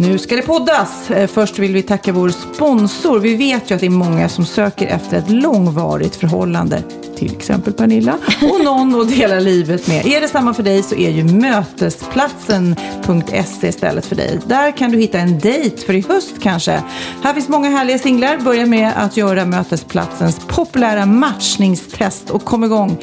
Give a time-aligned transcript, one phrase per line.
[0.00, 1.10] Nu ska det poddas!
[1.10, 3.18] Eh, Först vill vi tacka vår sponsor.
[3.20, 6.82] Vi vet ju att det är många som söker efter ett långvarigt förhållande.
[7.16, 8.12] Till exempel Pernilla.
[8.42, 10.06] Och någon att dela livet med.
[10.06, 14.40] Är det samma för dig så är ju mötesplatsen.se istället för dig.
[14.46, 16.82] Där kan du hitta en dejt för i höst kanske.
[17.22, 18.38] Här finns många härliga singlar.
[18.38, 22.96] Börja med att göra Mötesplatsens populära matchningstest och kom igång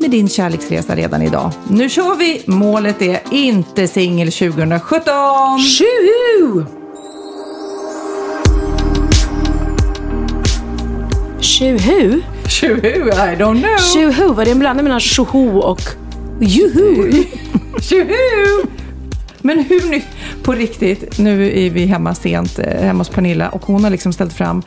[0.00, 1.52] med din kärleksresa redan idag.
[1.70, 2.42] Nu kör vi!
[2.46, 5.02] Målet är inte singel 2017!
[5.60, 6.64] Tjoho!
[11.40, 12.20] Tjoho?
[12.48, 13.78] Tjoho, I don't know!
[13.94, 15.82] Tjoho, var det en blandning mellan tjoho och
[16.40, 17.12] juhu?
[17.80, 18.68] Tjoho!
[19.42, 20.02] Men hur nu,
[20.42, 24.12] på riktigt, nu är vi hemma sent, eh, hemma hos Pernilla och hon har liksom
[24.12, 24.62] ställt fram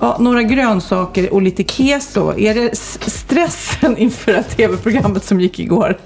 [0.00, 2.38] ja, några grönsaker och lite keso.
[2.38, 2.76] Är det
[3.10, 5.98] stressen inför det här tv-programmet som gick igår?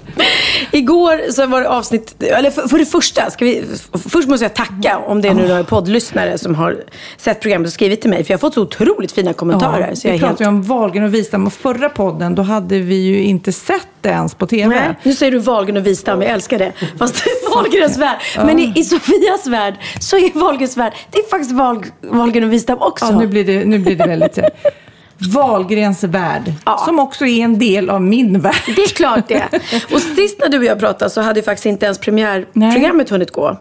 [0.71, 3.63] Igår så var det avsnitt, eller för, för det första, ska vi,
[4.09, 6.83] först måste jag tacka om det är nu några poddlyssnare som har
[7.17, 8.23] sett programmet och skrivit till mig.
[8.23, 9.95] För jag har fått så otroligt fina kommentarer.
[9.95, 10.47] så jag vi pratade helt...
[10.47, 14.35] om Wahlgren och Wistam och förra podden, då hade vi ju inte sett det ens
[14.35, 14.75] på tv.
[14.75, 16.71] Nej, nu säger du Wahlgren och Wistam, jag älskar det.
[16.99, 18.17] Fast det är Wahlgrens värld.
[18.45, 22.53] Men i, i Sofias värld så är Wahlgrens värld, det är faktiskt Wahl, Wahlgren och
[22.53, 23.05] Wistam också.
[23.05, 24.39] Ja, nu blir det, nu blir det väldigt...
[25.33, 26.77] Wahlgrens värld, Ja.
[26.85, 28.55] som också är en del av min värld.
[28.75, 29.43] Det är klart det.
[29.93, 33.57] Och sist när du och jag pratade så hade faktiskt inte ens premiärprogrammet hunnit gå.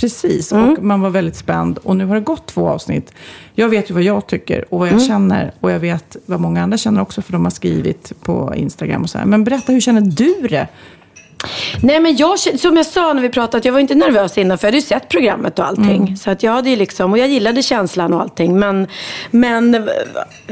[0.00, 0.70] Precis, Mm.
[0.72, 1.78] och man var väldigt spänd.
[1.78, 3.12] Och nu har det gått två avsnitt.
[3.54, 5.06] Jag vet ju vad jag tycker och vad jag Mm.
[5.06, 5.52] känner.
[5.60, 9.10] Och jag vet vad många andra känner också, för de har skrivit på Instagram och
[9.10, 9.24] så här.
[9.26, 10.68] Men berätta, hur känner du det?
[11.82, 14.58] Nej men jag, som jag sa när vi pratade, att jag var inte nervös innan
[14.58, 16.02] för jag hade ju sett programmet och allting.
[16.02, 16.16] Mm.
[16.16, 18.58] Så att jag hade ju liksom, och jag gillade känslan och allting.
[18.58, 18.86] Men,
[19.30, 19.88] men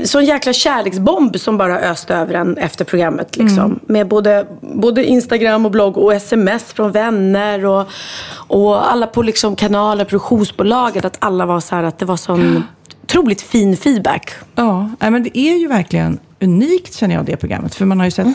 [0.05, 3.37] sån jäkla kärleksbomb som bara öste över en efter programmet.
[3.37, 3.65] Liksom.
[3.65, 3.81] Mm.
[3.87, 7.89] Med både, både Instagram och blogg och sms från vänner och,
[8.35, 11.05] och alla på liksom kanaler, produktionsbolaget.
[11.05, 12.65] Att alla var så här, att det var sån
[13.03, 14.31] otroligt fin feedback.
[14.55, 17.75] Ja, men det är ju verkligen unikt känner jag det programmet.
[17.75, 18.27] För man har ju sett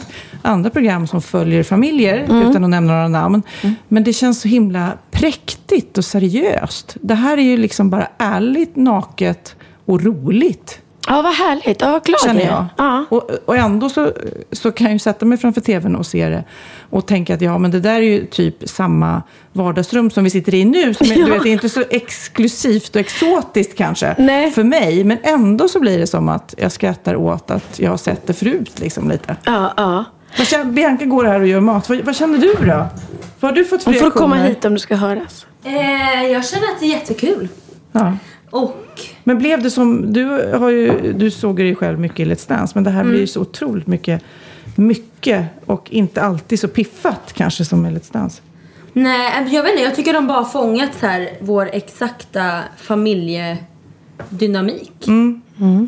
[0.41, 3.43] andra program som följer familjer, utan att nämna några namn.
[3.87, 6.97] Men det känns så himla präktigt och seriöst.
[7.01, 9.55] Det här är ju liksom bara ärligt, naket
[9.85, 10.79] och roligt.
[11.07, 11.81] Ja, vad härligt.
[11.81, 12.65] Ja, vad glad känner jag.
[12.77, 13.05] Ja.
[13.09, 14.11] Och, och ändå så,
[14.51, 16.43] så kan jag ju sätta mig framför tvn och se det
[16.89, 19.21] och tänka att ja, men det där är ju typ samma
[19.53, 20.93] vardagsrum som vi sitter i nu.
[20.93, 21.25] Som är, Ja.
[21.25, 24.51] du vet, det är inte så exklusivt och exotiskt kanske Nej.
[24.51, 25.03] för mig.
[25.03, 28.33] Men ändå så blir det som att jag skrattar åt att jag har sett det
[28.33, 29.35] förut liksom lite.
[29.43, 30.05] Ja, ja.
[30.37, 31.89] Vad känner, Bianca går här och gör mat.
[31.89, 32.85] Vad, vad känner du då?
[33.39, 35.45] Vad har du fått för Hon får komma hit om du ska höras.
[35.63, 35.73] Eh,
[36.31, 37.47] jag känner att det är jättekul.
[37.91, 38.13] Ja.
[38.51, 38.85] Och
[39.23, 42.71] Men blev det som, du, har ju, du såg dig själv mycket i Let's Dance,
[42.75, 43.11] men det här Mm.
[43.11, 44.23] blir ju så otroligt mycket,
[44.75, 48.41] mycket och inte alltid så piffat kanske som med Let's Dance.
[48.93, 53.57] nej, jag vet inte, jag tycker de bara fångat så här vår exakta familje
[54.29, 55.07] familjedynamik.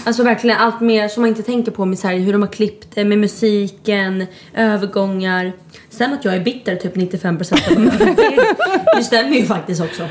[0.06, 2.50] Alltså verkligen allt mer som man inte tänker på med så här, hur de har
[2.50, 5.51] klippt det, med musiken, övergångar.
[5.89, 8.45] Sen att jag är bitter typ 95% av det,
[8.98, 10.07] det stämmer ju faktiskt också.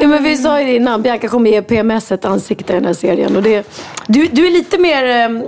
[0.00, 2.84] Ja, men vi sa ju det innan, Bianca kommer ge PMS ett ansikte i den
[2.84, 3.36] här serien.
[3.36, 3.66] Och det,
[4.06, 5.42] du, du är lite mer ehm,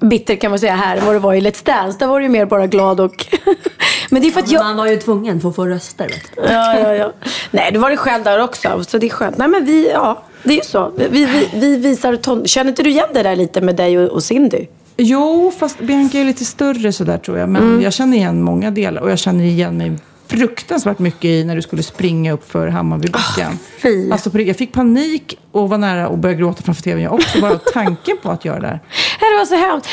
[0.00, 1.98] bitter kan man säga här än vad du var i Let's Dance.
[1.98, 3.26] Där var du ju mer bara glad och...
[4.10, 4.64] men det är för att jag...
[4.64, 6.42] Man var ju tvungen för att få röster vet du.
[6.42, 7.12] Ja, ja, ja.
[7.50, 8.84] Nej, du var det själv där också.
[8.84, 9.38] Så det är skönt.
[9.38, 10.92] Nej, men vi, ja, det är ju så.
[10.96, 12.46] Vi, vi, vi visar ton...
[12.46, 14.66] Känner inte du igen det där lite med dig och, och Cindy?
[14.96, 17.48] Jo, fast Bianca är lite större sådär tror jag.
[17.48, 17.82] Men Mm.
[17.82, 19.92] jag känner igen många delar och jag känner igen mig
[20.26, 23.58] fruktansvärt mycket i när du skulle springa upp för Hammarbybacken.
[23.82, 24.10] Fy.
[24.10, 27.02] Alltså, jag fick panik och var nära att börja gråta framför tvn.
[27.02, 28.80] Jag också, bara tanken på att göra det
[29.20, 29.88] Det var så hemskt.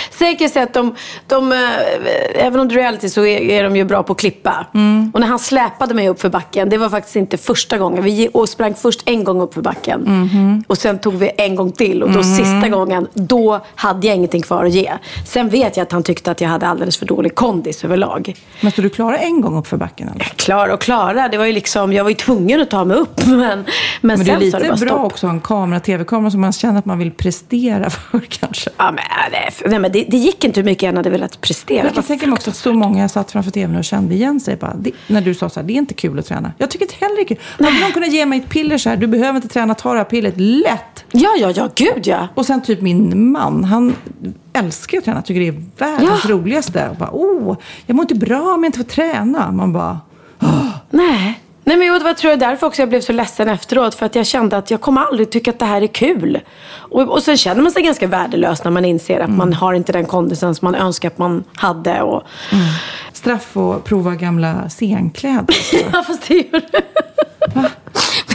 [0.53, 0.95] Säga att de,
[1.27, 1.57] de eh,
[2.35, 4.65] även om det är reality så är, är de ju bra på att klippa.
[4.73, 5.11] Mm.
[5.13, 8.03] Och när han släpade mig upp för backen, det var faktiskt inte första gången.
[8.03, 10.01] Vi och sprang först en gång upp för backen.
[10.01, 10.63] Mhm.
[10.67, 12.03] Och sen tog vi en gång till.
[12.03, 14.91] Och då sista gången, då hade jag ingenting kvar att ge.
[15.27, 18.35] Sen vet jag att han tyckte att jag hade alldeles för dålig kondis överlag.
[18.61, 20.09] Men så du klarade en gång upp för backen?
[20.15, 20.23] Eller?
[20.25, 23.25] Klara och klara, det var ju liksom, jag var ju tvungen att ta mig upp.
[23.25, 23.65] Men, men,
[24.01, 25.05] Men det är lite det bra stopp.
[25.05, 28.69] också att ha en kamera, tv-kamera som man känner att man vill prestera för kanske.
[28.77, 29.03] Ja, men,
[29.65, 31.85] nej, men det, det gick inte hur mycket jag hade velat prestera.
[31.85, 34.55] Jag kan tänka mig också att så många satt framför tvn och kände igen sig.
[34.55, 36.53] Bara, det, när du sa så här, det är inte kul att träna.
[36.57, 37.37] Jag tycker inte heller det är kul.
[37.65, 39.97] Hade någon kunnat ge mig ett piller så här, du behöver inte träna, ta det
[39.97, 41.05] här pillret lätt.
[41.11, 42.27] Ja, ja, ja, gud ja.
[42.35, 43.95] Och sen typ min man, han
[44.53, 46.29] älskar att träna, tycker det är världens Ja.
[46.31, 46.89] roligaste.
[46.89, 49.51] Och bara, oh, jag mår inte bra om jag inte får träna.
[49.51, 49.99] Man bara,
[50.89, 51.40] Nej.
[51.71, 53.95] Nej men det var tror jag därför också jag blev så ledsen efteråt.
[53.95, 56.39] För att jag kände att jag kommer aldrig tycka att det här är kul.
[56.73, 59.91] Och, och sen känner man sig ganska värdelös när man inser att man har inte
[59.91, 62.01] den kondisen som man önskar att man hade.
[62.01, 62.23] Och...
[63.13, 65.55] straff och prova gamla scenkläder.
[65.93, 66.81] Ja fast det gjorde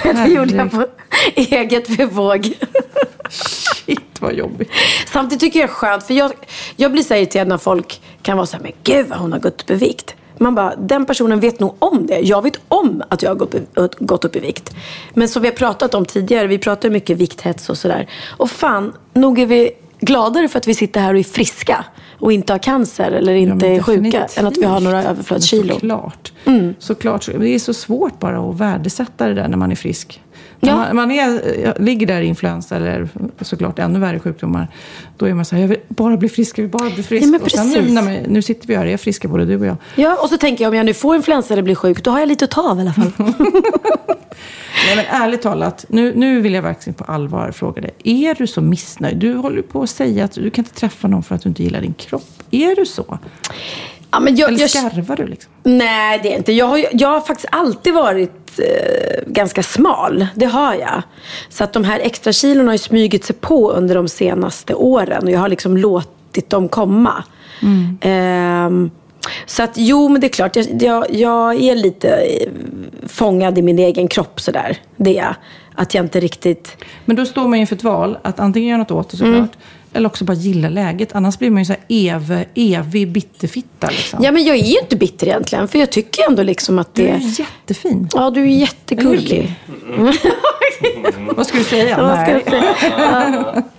[0.04, 0.86] Men det gjorde jag på
[1.34, 2.52] eget bevåg.
[3.28, 4.70] Shit vad jobbigt.
[5.12, 6.32] Samtidigt tycker jag det är skönt, för jag,
[6.76, 9.38] jag blir så irriterad när folk kan vara så här, men gud vad hon har
[9.38, 10.14] gått upp i vikt.
[10.38, 12.18] Man bara, den personen vet nog om det.
[12.20, 14.74] Jag vet om att jag har gått upp, i- gått upp i vikt.
[15.14, 18.08] Men som vi har pratat om tidigare, vi pratar mycket vikthets och sådär.
[18.36, 21.84] Och fan, nog är vi gladare för att vi sitter här och är friska.
[22.20, 24.26] Och inte har cancer eller Ja, inte men är sjuka.
[24.36, 25.74] Än att vi har några överflödskilo.
[25.74, 26.32] Såklart.
[26.78, 27.24] Såklart.
[27.24, 30.22] så- Det är så svårt bara att värdesätta det där när man är frisk.
[30.66, 30.76] Ja.
[30.76, 33.08] Man, man är, ligger där i influensa eller
[33.40, 34.68] såklart ännu värre sjukdomar.
[35.16, 37.34] Då är man så här, jag vill bara bli frisk, jag vill bara bli frisk.
[37.34, 39.76] Ja, och sen nu, man, nu sitter vi här, är friska både du och jag.
[39.94, 42.18] Ja, och så tänker jag om jag nu får influensa eller blir sjuk, då har
[42.18, 43.12] jag lite att ta av i alla fall.
[44.86, 47.94] Nej, men ärligt talat, nu, nu vill jag verkligen på allvar fråga dig.
[48.04, 49.16] Är du så missnöjd?
[49.16, 51.62] Du håller på att säga att du kan inte träffa någon för att du inte
[51.62, 52.42] gillar din kropp.
[52.50, 53.18] Är du så?
[54.10, 55.52] Ja, men jag, Eller jag, skarvar du liksom?
[55.62, 56.52] Nej, det är inte.
[56.52, 60.26] Jag har, jag har faktiskt alltid varit eh, ganska smal.
[60.34, 61.02] Det har jag.
[61.48, 65.24] Så att de här extra kilorna har ju smugit sig på under de senaste åren.
[65.24, 67.24] Och jag har liksom låtit dem komma.
[68.00, 68.90] Ehm,
[69.46, 70.56] så att jo, men det är klart.
[70.56, 72.48] Jag, jag, jag är lite eh,
[73.08, 74.76] fångad i min egen kropp sådär.
[74.96, 75.34] Det är jag.
[75.76, 76.76] Att jag inte riktigt...
[77.04, 79.48] Men då står man inför ett val, att antingen göra något åt det såklart, Mm.
[79.92, 81.14] eller också bara gilla läget.
[81.14, 83.86] Annars blir man ju så ev, evig bitterfitta.
[83.86, 84.24] Liksom.
[84.24, 85.68] Ja, men jag är ju inte bitter egentligen.
[85.68, 87.08] För jag tycker ändå liksom att Du det...
[87.08, 88.08] är jättefin.
[88.14, 89.54] Ja, du är jättegullig.
[91.36, 92.02] Vad ska du säga?
[92.02, 93.62] Vad ska jag säga?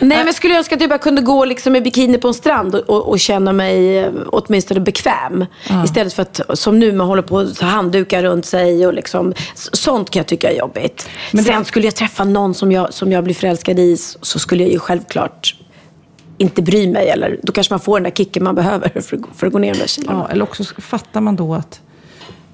[0.00, 0.06] Ja.
[0.06, 2.34] Nej, men jag skulle önska att jag bara kunde gå liksom i bikini på en
[2.34, 5.44] strand och, och, känna mig eh, åtminstone bekväm.
[5.84, 9.34] Istället för att som nu man håller på att ta handdukar runt sig och liksom,
[9.54, 11.08] sånt kan jag tycka är jobbigt.
[11.32, 14.38] Men det- Sen skulle jag träffa någon som jag, som jag blir förälskad i så
[14.38, 15.54] skulle jag ju självklart
[16.38, 17.08] inte bry mig.
[17.08, 19.74] Eller då kanske man får den där kicken man behöver för, för att gå ner
[19.74, 20.12] där kilona.
[20.18, 21.80] Ja, eller också fattar man då att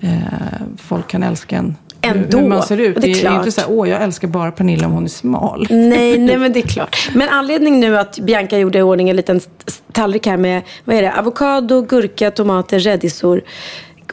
[0.01, 0.11] eh,
[0.89, 2.39] folk kan älska en Ändå.
[2.39, 3.01] hur, man ser ut.
[3.01, 5.09] Det är Det är, inte så här, åh jag älskar bara Pernilla om hon är
[5.09, 5.67] smal.
[5.71, 7.11] Nej, nej men det är klart.
[7.15, 9.41] Men anledningen nu att Bianca gjorde i ordning en liten
[9.93, 11.19] tallrik här med vad är det?
[11.19, 13.43] avokado, gurka, tomater, rädisor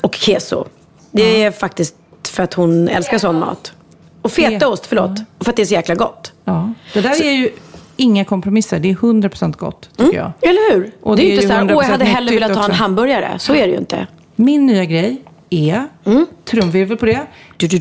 [0.02, 0.66] och keso.
[1.12, 1.96] Det är faktiskt
[2.28, 3.74] för att hon älskar sån mat.
[4.22, 5.20] Och fetaost, förlåt.
[5.38, 6.32] Och för att det är så jäkla gott.
[6.46, 6.74] Ja.
[6.94, 7.50] Det där är ju
[7.98, 8.80] inga kompromisser.
[8.80, 10.32] Det är 100% gott, tycker jag.
[10.42, 10.92] Eller hur?
[11.02, 12.34] Och det är det ju är inte ju så här, åh jag 100% hade hellre
[12.34, 13.40] velat ha en hamburgare.
[13.40, 14.08] Så är det ju inte.
[14.36, 15.22] Min nya grej
[15.54, 16.26] är, Mm.
[16.46, 17.22] trumvirvel på det,
[17.58, 17.78] Du, du,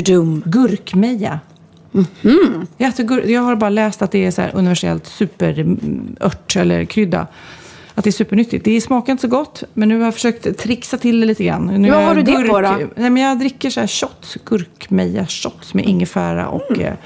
[0.00, 1.40] du, gurkmeja.
[1.92, 2.66] Mhm.
[2.76, 6.84] Jag, äter gur- jag har bara läst att det är så här universellt superört eller
[6.84, 7.26] krydda.
[7.94, 8.64] Att det är supernyttigt.
[8.64, 11.66] Det smakar inte så gott, men nu har jag försökt trixa till det lite grann.
[11.66, 12.78] Nu är har du det på då?
[12.96, 16.96] Nej, men jag dricker så här shots, gurkmeja shots med ingefära och Mm.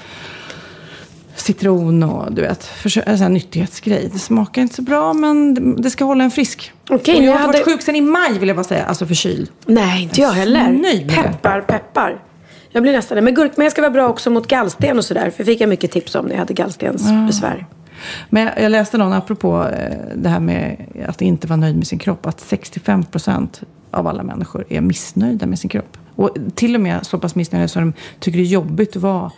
[1.35, 2.69] Citron och du vet,
[3.05, 4.09] en sån nyttighetsgrej.
[4.13, 6.71] Det smakar inte så bra, men det- ska hålla en frisk.
[6.89, 9.05] Okej, och jag har hade- varit sjuk sedan i maj vill jag bara säga, alltså
[9.05, 9.49] förkyld.
[9.65, 10.69] Nej, inte jag heller.
[10.71, 11.21] nöjd med det.
[11.23, 12.21] peppar, peppar.
[12.71, 13.21] Jag blir nästan det.
[13.21, 15.29] Men gurkmeja ska vara bra också mot gallsten och sådär.
[15.29, 17.65] För fick jag mycket tips om när jag hade gallstensbesvär.
[18.29, 20.77] Men jag, jag läste någon, apropå eh, det här med
[21.07, 23.47] att inte vara nöjd med sin kropp, att 65%
[23.91, 25.97] av alla människor är missnöjda med sin kropp.
[26.15, 29.31] Och till och med så pass missnöjda så de tycker det är jobbigt att vara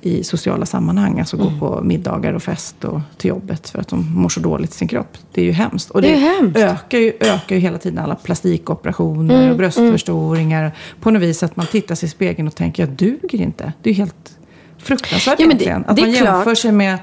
[0.00, 1.18] i sociala sammanhang.
[1.20, 1.58] Alltså Mm.
[1.58, 4.76] gå på middagar och fest och till jobbet för att de mår så dåligt i
[4.76, 5.18] sin kropp.
[5.32, 5.90] Det är ju hemskt.
[5.90, 6.56] Och Det är hemskt.
[6.58, 10.72] Ökar, ju, ökar ju hela tiden alla plastikoperationer Mm, och bröstförstoringar.
[11.00, 13.72] På något vis att man tittar sig i spegeln och tänker, jag duger inte.
[13.82, 14.38] Det är ju helt
[14.78, 15.84] fruktansvärt Ja, det- egentligen.
[15.86, 16.24] Att det man klart.
[16.34, 16.98] jämför sig med,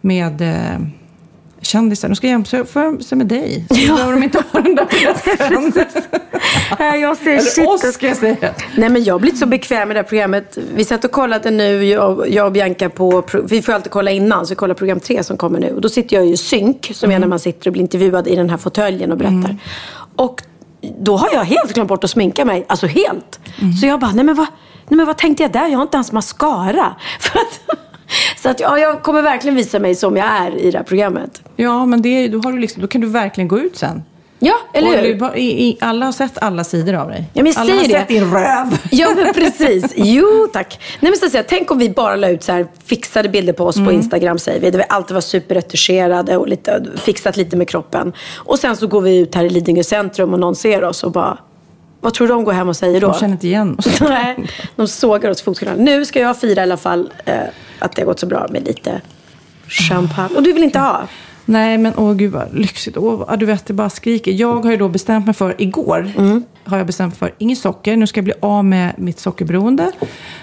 [0.00, 0.78] med eh,
[1.62, 2.08] kändisar.
[2.08, 3.64] De ska jämföra sig med dig.
[3.68, 3.94] Så ja.
[3.94, 4.86] behöver de inte ha den där
[7.00, 7.68] jag ser Eller shit.
[7.68, 8.54] oss ska jag säga.
[8.76, 10.58] Nej men jag har blivit så bekväm med det här programmet.
[10.74, 14.50] Vi satt och kollade nu, jag, och Bianca på, vi får alltid kolla innan, så
[14.50, 15.74] vi kollar program tre som kommer nu.
[15.74, 18.28] Och då sitter jag ju i synk, som är när man sitter och blir intervjuad
[18.28, 19.56] i den här fåtöljen och berättar.
[20.16, 20.42] Och
[20.98, 23.40] då har jag helt glömt bort att sminka mig, alltså helt.
[23.80, 24.46] Så jag bara, nej men, vad,
[24.88, 25.68] nej men vad tänkte jag där?
[25.68, 26.96] Jag har inte ens mascara.
[27.20, 27.78] För att,
[28.42, 31.42] så att ja, jag kommer verkligen visa mig som jag är i det här programmet.
[31.56, 34.02] Ja, men det, då, har du liksom, då kan du verkligen gå ut sen.
[34.44, 35.14] Ja, eller Och hur?
[35.18, 37.24] bara- i, i, alla har sett alla sidor av dig.
[37.32, 37.88] Ja, men jag alla har det.
[37.88, 38.78] sett din röv.
[38.90, 39.92] Ja, men precis.
[39.96, 40.80] Jo, tack.
[41.00, 43.52] Nej, men så att säga, tänk om vi bara la ut så här fixade bilder
[43.52, 44.70] på oss på Instagram, säger vi.
[44.70, 48.12] Där vi alltid var superretuscherade och lite, fixat lite med kroppen.
[48.34, 51.12] Och sen så går vi ut här i Lidingö centrum och någon ser oss och
[51.12, 51.38] bara,
[52.00, 53.08] vad tror du de går hem och säger då?
[53.08, 54.00] De känner inte igen oss.
[54.00, 54.36] Nej,
[54.76, 55.82] de sågar oss fotknölarna.
[55.82, 57.34] Nu ska jag fira i alla fall eh,
[57.82, 59.00] att det har gått så bra med lite
[59.68, 60.36] champagne.
[60.36, 61.08] Och du vill inte ha?
[61.44, 62.96] Nej, men åh gud vad lyxigt.
[62.96, 64.32] Åh, du vet, det bara skriker.
[64.32, 66.12] Jag har ju då bestämt mig för, igår,
[66.64, 67.96] har jag bestämt mig för inget socker.
[67.96, 69.92] Nu ska jag bli av med mitt sockerberoende.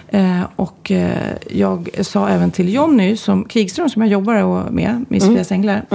[0.08, 5.24] Eh, och eh, jag sa även till Jonny som Kikström, som jag jobbar med, med
[5.24, 5.86] Sofias Änglar,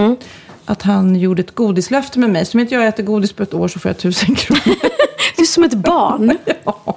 [0.64, 2.46] att han gjorde ett godislöfte med mig.
[2.46, 4.76] Så om inte jag äter godis på ett år så får jag tusen kronor.
[5.36, 6.38] Du är som ett barn.
[6.64, 6.96] Ja,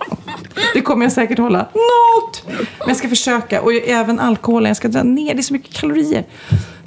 [0.73, 1.59] det kommer jag säkert hålla.
[1.59, 2.43] Något!
[2.79, 3.61] Men jag ska försöka.
[3.61, 4.67] Och även alkoholen.
[4.67, 5.33] Jag ska dra ner.
[5.33, 6.25] Det är så mycket kalorier.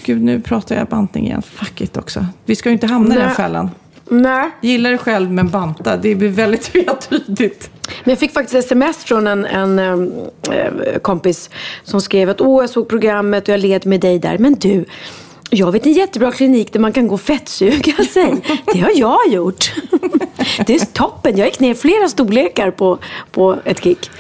[0.05, 1.43] Gud, nu pratar jag bantning igen.
[1.43, 2.27] Fuck it också.
[2.45, 3.37] Vi ska ju inte hamna i den Nej.
[3.37, 3.71] fällan.
[4.09, 4.51] Nej.
[4.61, 5.97] Gillar det själv men banta.
[5.97, 7.71] Det blir väldigt tvetydigt.
[8.05, 11.51] Men jag fick faktiskt sms från en, en eh, kompis
[11.85, 14.39] som skrev att åh, jag såg programmet och jag led med dig där.
[14.39, 14.85] Men du,
[15.51, 18.35] jag vet en jättebra klinik där man kan gå och fettsuga sig.
[18.73, 19.73] Det har jag gjort.
[20.67, 21.37] Det är toppen.
[21.39, 22.99] Jag gick ner flera storlekar på,
[23.33, 24.11] på ett kick.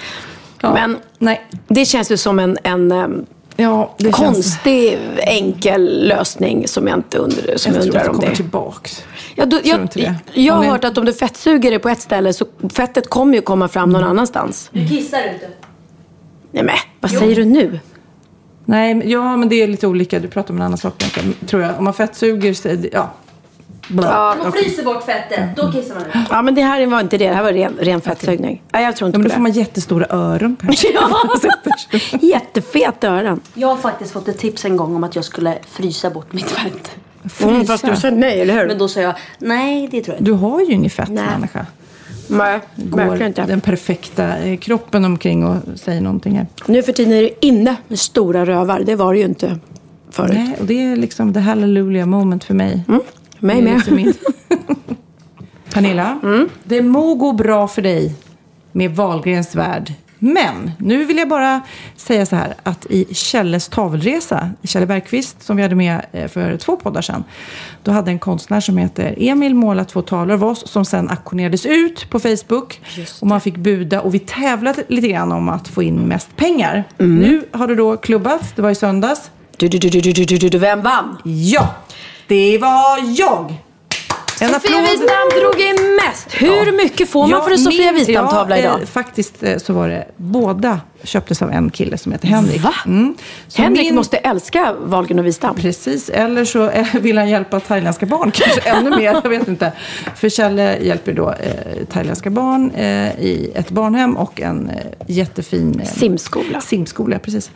[0.60, 0.74] Ja.
[0.74, 1.46] Men Nej.
[1.68, 4.16] det känns ju som en, en em, Ja, det känns...
[4.16, 8.14] konstig, enkel lösning som jag inte undrar, som Jag jag tror att undrar det om
[8.14, 8.36] kommer det.
[8.36, 9.04] tillbaks.
[9.34, 9.88] Ja, då, jag,
[10.34, 13.40] jag har hört att om du fettsuger det på ett ställe så fettet kommer ju
[13.42, 14.70] komma fram någon annanstans.
[14.72, 15.48] Du kissar inte.
[16.50, 17.80] Nej men, vad säger du nu?
[18.70, 20.18] Nej, men- ja men det är lite olika.
[20.20, 21.04] Du pratar om en annan sak.
[21.46, 21.78] Tror jag.
[21.78, 22.90] Om man fettsuger sig...
[22.92, 23.10] Ja.
[23.88, 24.36] Bra.
[24.42, 26.28] Man fryser bort fettet, då kissar man ut.
[26.30, 28.62] Ja men det här var inte det, det här var ren, ren fettsugning.
[28.72, 30.88] Nej jag tror Ja, inte men på då får man jättestora öron kanske.
[30.94, 33.40] Ja, jättefeta öron.
[33.54, 36.50] Jag har faktiskt fått ett tips en gång om att jag skulle frysa bort mitt
[36.50, 36.90] fett.
[37.42, 38.66] Mm, fast du sa nej, eller hur?
[38.66, 40.24] Men då sa jag, nej det tror jag inte.
[40.30, 41.24] Du har ju inget fett Nej.
[41.32, 41.66] människa.
[42.30, 43.44] Nej, Går inte.
[43.46, 46.46] den perfekta eh, kroppen omkring och säger någonting här.
[46.66, 48.80] Nu för tiden är det inne med stora rövar.
[48.80, 49.58] Det var det ju inte
[50.10, 50.32] förut.
[50.34, 52.84] Nej, och det är liksom the hallelujah moment för mig.
[52.88, 53.00] Mm,
[53.38, 53.76] mig med.
[53.76, 54.14] lite min-
[55.74, 56.20] Pernilla,
[56.64, 58.14] det må gå bra för dig
[58.72, 59.92] med Wahlgrens värld.
[60.22, 61.60] Men nu vill jag bara
[61.96, 66.56] säga så här att i Kjelles tavelresa, Kjelle Bergqvist som vi hade med eh, för
[66.56, 67.24] två poddar sedan.
[67.82, 71.66] Då hade en konstnär som heter Emil målat två tavlor av oss som sen auktionerades
[71.66, 72.80] ut på Facebook.
[73.20, 76.84] Och man fick buda och vi tävlade lite grann om att få in mest pengar.
[76.98, 79.30] Nu har det då klubbats, det var i söndags.
[79.56, 81.16] Du, du, du, du, du, du, du, du, vem vann?
[81.24, 81.74] Ja,
[82.26, 83.54] det var jag!
[84.42, 84.82] En Sofia applåd.
[84.90, 86.26] Wistam drog in mest.
[86.30, 88.80] Hur mycket får man Ja, för en Sofia Wistam-tavla ja, idag?
[88.82, 92.62] Eh, faktiskt eh, så var det båda köptes av en kille som heter Henrik.
[92.62, 92.74] Va?
[92.86, 93.14] Mm.
[93.54, 95.54] Henrik min- måste älska Wahlgren och Wistam.
[95.56, 99.72] Precis, eller så eh, vill han hjälpa thailändska barn kanske ännu mer, jag vet inte.
[100.16, 102.84] För Kjelle hjälper då eh, thailändska barn eh,
[103.20, 106.60] i ett barnhem och en eh, jättefin eh, Simskola.
[106.60, 107.18] simskola.
[107.18, 107.50] Precis.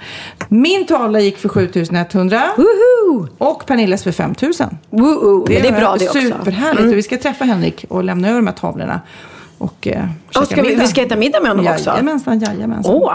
[0.48, 3.28] Min tavla gick för 7100 Woho!
[3.38, 4.78] och Pernillas för 5000.
[4.90, 6.18] Woo, men det är bra det också.
[6.18, 6.32] Mm.
[6.76, 6.92] Superhärligt.
[6.92, 9.00] Och vi ska träffa Henrik och lämna över de här tavlorna.
[9.58, 11.90] Och, eh, käka ska vi, vi ska äta middag med honom också.
[11.90, 12.94] Jajamensan, jajamensan.
[12.94, 13.12] Åh!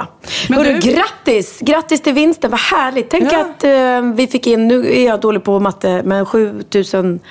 [0.49, 1.59] Men Hörru, du- grattis!
[1.61, 3.09] Grattis till vinsten, vad härligt.
[3.09, 3.41] Tänk Ja.
[3.41, 7.19] att eh, vi fick in, nu är jag dålig på matte, men 7000...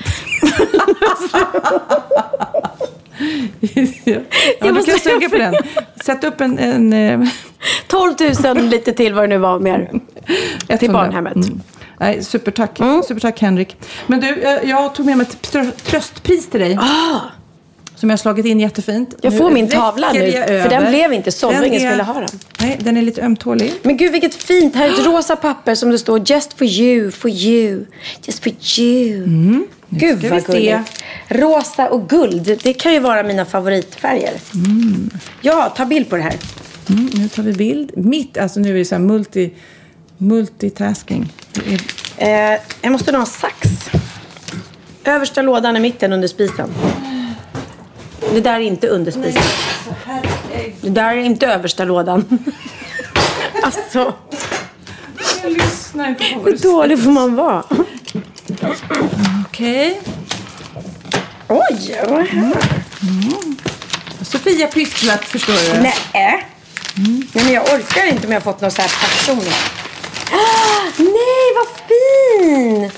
[4.05, 4.19] ja,
[4.61, 5.55] du måste kan suga på den.
[6.05, 6.59] Sätt upp en...
[6.59, 7.29] en eh,
[7.87, 9.91] 12 000 lite till vad det nu var mer.
[10.67, 10.93] Till 100.
[10.93, 11.35] barnhemmet.
[11.37, 11.61] Mm.
[12.01, 12.81] Nej, supertack.
[12.81, 13.03] Mm.
[13.03, 13.77] Supertack Henrik.
[14.07, 16.79] Men du, eh, jag tog med mig ett trö- tröstpris till dig.
[17.97, 19.15] Som jag har slagit in jättefint.
[19.15, 19.19] Ah!
[19.23, 21.57] Jag Nu får min tavla nu, för den blev inte såld.
[21.57, 22.29] Den ingen är- ville ha den.
[22.61, 23.73] Nej, den är lite ömtålig.
[23.83, 27.11] Men gud vilket fint, här är ett rosa papper som det står Just for you,
[27.11, 27.85] for you,
[28.23, 29.27] just for you.
[29.89, 31.03] Gud ska vi vad gulligt.
[31.29, 34.33] Rosa och guld, det kan ju vara mina favoritfärger.
[35.41, 36.35] Ja, ta bild på det här.
[36.91, 37.91] Mm, nu tar vi bild.
[37.97, 39.51] Mitt, alltså nu är det så här multi,
[40.19, 41.33] multitasking.
[41.67, 43.57] Är- Eh, jag måste nog ha en sax.
[45.05, 46.75] Översta lådan i mitten under spisen.
[48.33, 49.43] Det där är inte under spisen.
[50.81, 52.25] Det där är inte översta lådan.
[53.63, 54.15] alltså,
[55.43, 56.75] Jag lyssnar inte på vad hur du säger.
[56.75, 57.65] dålig får man vara?
[59.47, 60.01] Okej.
[61.49, 62.57] Oj, vad här?
[64.23, 65.83] Sofia pysslat förstår du.
[65.83, 65.95] Nej.
[66.15, 69.55] Nej, men jag orkar inte om jag har fått något så här personligt.
[70.99, 72.91] Nej, vad fin!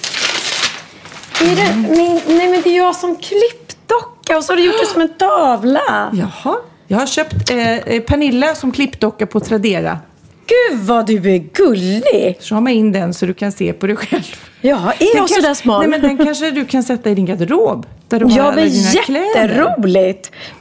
[1.40, 4.80] Är det, min, nej, men det är jag som klippdocka och så har du gjort
[4.80, 6.10] det som en tavla.
[6.12, 6.56] Jaha.
[6.86, 9.98] Jag har köpt eh, eh, Pernilla som klippdocka på Tradera.
[10.46, 12.36] Gud vad du är gullig!
[12.40, 14.22] Så har man in den så du kan se på dig själv.
[14.60, 15.80] Ja, är Den jag sådär smal?
[15.80, 17.86] Nej, men den kanske du kan sätta i din garderob.
[18.08, 19.74] Där du har Ja, alla men dina kläder.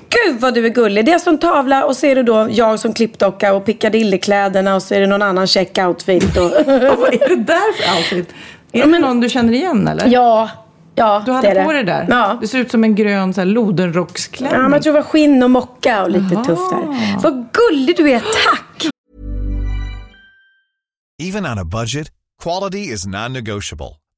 [0.09, 1.05] Gud vad du är gullig.
[1.05, 4.75] Det är som en tavla och så är det då jag som klippdocka och Piccadilly-kläderna
[4.75, 6.37] och så är det någon annan check outfit.
[6.37, 6.43] Och...
[6.97, 8.33] Vad är det där för outfit?
[8.71, 10.07] Är det någon du känner igen eller?
[10.07, 10.49] ja,
[10.95, 12.05] ja Du det hade är på det där?
[12.09, 12.37] Ja.
[12.41, 14.55] Det ser ut som en grön så här, lodenrocksklänning.
[14.57, 16.43] Ja, men jag tror det var skinn och mocka och lite Jaha.
[16.43, 17.19] tufft där.
[17.23, 18.87] Vad gullig du är, tack!
[21.21, 22.07] Even on a budget,
[22.43, 23.98] quality is non-negotiable.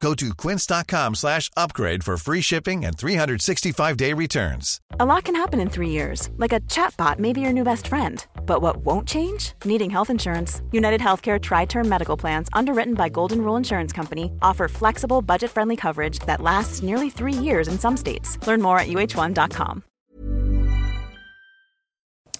[0.00, 4.80] Go to quince.com slash upgrade for free shipping and 365-day returns.
[5.00, 7.88] A lot can happen in three years, like a chatbot may be your new best
[7.88, 8.24] friend.
[8.46, 9.52] But what won't change?
[9.64, 10.62] Needing health insurance.
[10.70, 15.50] United Healthcare Tri Term Medical Plans, underwritten by Golden Rule Insurance Company, offer flexible, budget
[15.50, 18.38] friendly coverage that lasts nearly three years in some states.
[18.46, 19.82] Learn more at uh1.com.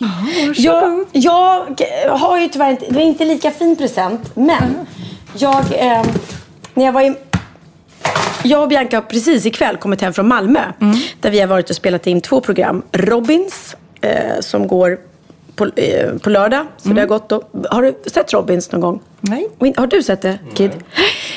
[0.00, 1.06] varsågod.
[1.12, 4.86] jag, jag har ju tyvärr inte, det är inte lika fin present, men
[5.36, 6.06] jag, eh,
[6.74, 7.14] när jag var i
[8.46, 10.60] jag och Bianca har precis ikväll kommit hem från Malmö.
[11.20, 12.82] Där vi har varit och spelat in två program.
[12.92, 14.98] Robins, eh, som går
[15.56, 16.66] på, eh, på lördag.
[16.76, 17.42] Så det har gått då.
[17.70, 19.00] Har du sett Robins någon gång?
[19.20, 19.48] Nej.
[19.76, 20.70] Har du sett det, Kid?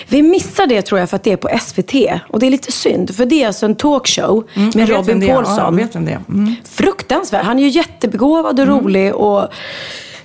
[0.07, 2.21] Vi missar det tror jag för att det är på SVT.
[2.29, 5.21] Och det är lite synd, för det är alltså en talkshow Jag med Robin.
[5.21, 5.79] Ja, Paulsson.
[5.79, 6.19] är.
[6.29, 6.55] Mm.
[6.63, 7.45] Fruktansvärd.
[7.45, 9.15] Han är ju jättebegåvad och rolig.
[9.15, 9.41] Och,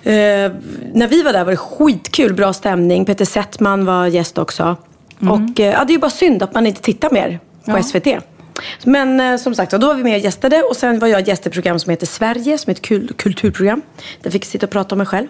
[0.09, 0.53] eh,
[0.95, 3.05] när vi var där var det skitkul, bra stämning.
[3.05, 4.77] Peter Settman var gäst också.
[5.31, 8.07] Och eh, ja, det är ju bara synd att man inte tittar mer på SVT.
[8.85, 11.47] Men eh, som sagt, då var vi med och gästade och sen var jag gäst
[11.47, 13.83] i ett program som heter Sverige, som är ett kul kulturprogram.
[14.23, 15.29] Där fick jag sitta och prata om mig själv.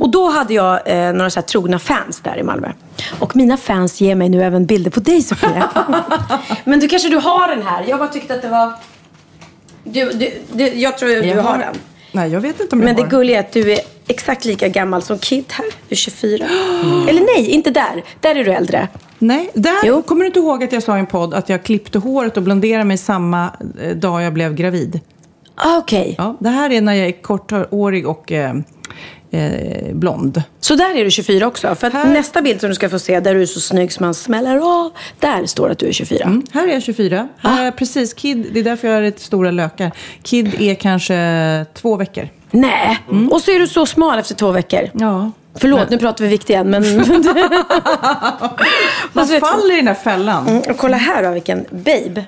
[0.00, 2.72] Och då hade jag eh, några så här trogna fans där i Malmö.
[3.18, 5.70] Och mina fans ger mig nu även bilder på dig Sofia.
[6.64, 7.84] Men du kanske du har den här?
[7.88, 8.72] Jag bara tyckte att det var...
[9.84, 11.74] Du, du, du, jag tror du har den.
[12.12, 13.10] Nej, jag vet inte om Men jag det har.
[13.10, 15.66] gulliga är att du är exakt lika gammal som Kid här.
[15.66, 16.44] Du är 24.
[17.08, 18.04] Eller nej, inte där.
[18.20, 18.88] Där är du äldre.
[19.18, 20.02] Nej, där Jo.
[20.02, 22.42] kommer du inte ihåg att jag sa i en podd att jag klippte håret och
[22.42, 23.50] blonderade mig samma
[23.80, 25.00] eh, dag jag blev gravid?
[25.54, 26.14] Ah, Okej.
[26.18, 28.54] Ja, det här är när jag är korthårig och eh,
[29.30, 30.42] eh, blond.
[30.60, 31.74] Så där är du 24 också.
[31.74, 34.04] För Här- nästa bild som du ska få se, där du är så snygg som
[34.06, 34.90] man smäller av.
[35.20, 36.24] Där står att du är 24.
[36.24, 37.28] Mm, här är jag 24.
[37.38, 39.90] Här är jag precis Kid, det är därför jag har lite stora lökar.
[40.22, 42.28] Kid är kanske två veckor.
[42.50, 42.98] Nej.
[43.30, 44.90] Och så är du så smal efter två veckor.
[44.92, 45.30] Ja.
[45.60, 46.70] Förlåt, nu pratar vi vikt igen.
[46.70, 46.82] Men...
[49.12, 50.48] Man vet- faller i den där fällan.
[50.48, 52.24] Mm, och kolla här då, vilken babe.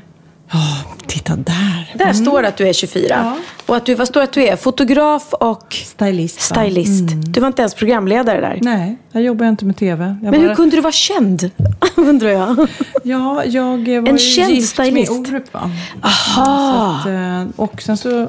[0.53, 0.59] Ja,
[1.07, 1.93] titta där.
[1.95, 3.07] Där står det att du är 24.
[3.09, 3.37] Ja.
[3.67, 4.57] Och att du, vad står det att du är?
[4.57, 6.41] Fotograf och Stylist.
[6.41, 7.05] stylist.
[7.27, 8.59] Du var inte ens programledare där.
[8.63, 10.05] Nej, jag jobbar inte med tv.
[10.23, 11.51] Jag Men hur bara- kunde du vara känd?
[11.97, 12.69] Undrar jag.
[13.03, 15.13] Ja, jag var En ju känd gift stylist.
[15.13, 15.53] med Orup.
[15.55, 15.71] Va?
[16.03, 17.01] Aha.
[17.05, 18.29] Så att, eh, och sen så, ja,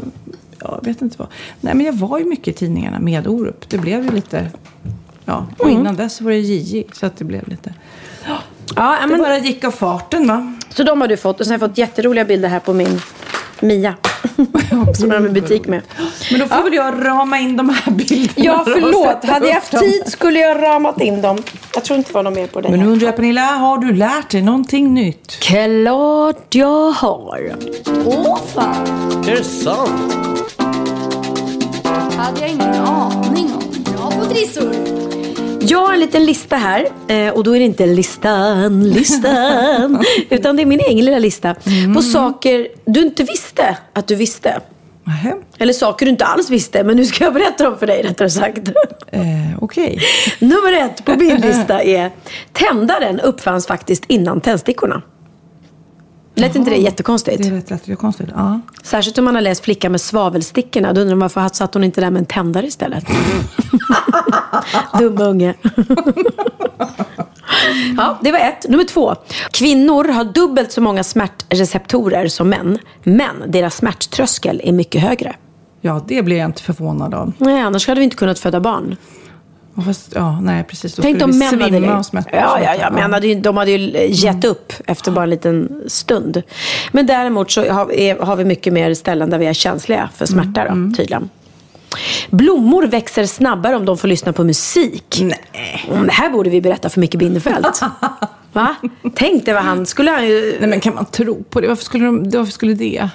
[0.59, 1.27] jag vet inte vad.
[1.61, 3.69] Nej, men jag var ju mycket i tidningarna med Orup.
[3.69, 4.47] Det blev ju lite,
[5.32, 5.46] ja.
[5.58, 5.80] Och Mm.
[5.80, 6.84] innan dess var det JJ.
[6.94, 7.74] Så att det blev lite,
[8.76, 10.54] Ja, det men, bara gick av farten va.
[10.70, 11.39] så de har du fått.
[11.39, 13.02] Och sen har jag fått jätteroliga bilder här på min
[13.60, 13.96] Mia.
[14.96, 15.82] som jag har med butik med.
[16.32, 18.32] Men då får väl jag rama in de här bilderna.
[18.36, 19.26] Ja, förlåt.
[19.26, 21.38] Hade jag haft tid skulle jag ramat in dem.
[21.74, 22.72] Jag tror inte det var något mer på dig.
[22.72, 25.32] Men nu undrar jag Pernilla, har du lärt dig någonting nytt?
[25.41, 27.56] Klart jag har.
[28.06, 28.88] Åh fan,
[29.28, 30.13] Är det sant?
[32.17, 33.84] hade jag ingen aning om.
[33.94, 34.74] Bra på trissor.
[35.67, 36.88] Jag har en liten lista här.
[37.08, 40.04] eh, Och då är det inte listan, listan.
[40.30, 41.56] utan det är min egen lilla lista.
[41.95, 44.60] På saker du inte visste att du visste.
[45.04, 46.84] Nähä, Eller saker du inte alls visste.
[46.84, 48.67] Men nu ska jag berätta dem för dig rättare sagt.
[49.12, 49.21] eh,
[49.62, 50.00] okej.
[50.39, 52.12] Nummer ett på min lista är
[52.54, 55.02] Tändaren uppfanns faktiskt innan tändstickorna.
[56.41, 57.43] Lät inte det jättekonstigt?
[57.43, 58.30] Det är rätt lätt, det är konstigt.
[58.36, 58.60] Ja.
[58.84, 60.93] Särskilt om man har läst Flickan med svavelstickorna.
[60.93, 63.04] Då undrar man varför satt hon inte där med en tändare istället?
[64.99, 65.54] Dum unge.
[67.97, 68.69] ja, det var ett.
[68.69, 69.15] Nummer två.
[69.51, 72.77] Kvinnor har dubbelt så många smärtreceptorer som män.
[73.04, 75.36] Men deras smärttröskel är mycket högre.
[75.82, 77.34] ja, det blir jag inte förvånad av.
[77.38, 78.95] Nej, annars hade vi inte kunnat föda barn.
[79.86, 80.95] Fast, ja, nej, precis.
[80.95, 81.77] Då Tänk om män hade.
[82.31, 82.89] Ja, ja, ja.
[82.91, 86.43] Men hade ju, de hade ju gett upp efter bara en liten stund.
[86.91, 90.25] Men däremot så har, är, har vi mycket mer ställen där vi är känsliga för
[90.25, 91.29] smärta då, tydligen.
[92.29, 95.19] Blommor växer snabbare om de får lyssna på musik.
[95.21, 95.86] Nej.
[95.91, 97.65] Mm, det här borde vi berätta för Micke Bindefeld.
[98.53, 98.75] Va?
[99.15, 100.57] Tänk dig vad han skulle han ju...
[100.60, 101.67] Nej, men kan man tro på det?
[101.67, 103.10] Varför skulle, de, varför skulle det?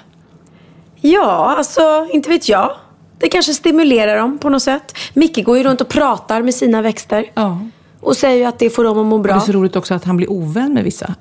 [1.01, 2.77] Ja, alltså inte vet jag.
[3.19, 4.97] Det kanske stimulerar dem på något sätt.
[5.15, 7.25] Micke går ju runt och pratar med sina växter.
[7.35, 7.59] Ja.
[8.01, 9.37] Och säger att det får dem att må Och det bra.
[9.37, 11.15] är så roligt också att han blir ovän med vissa.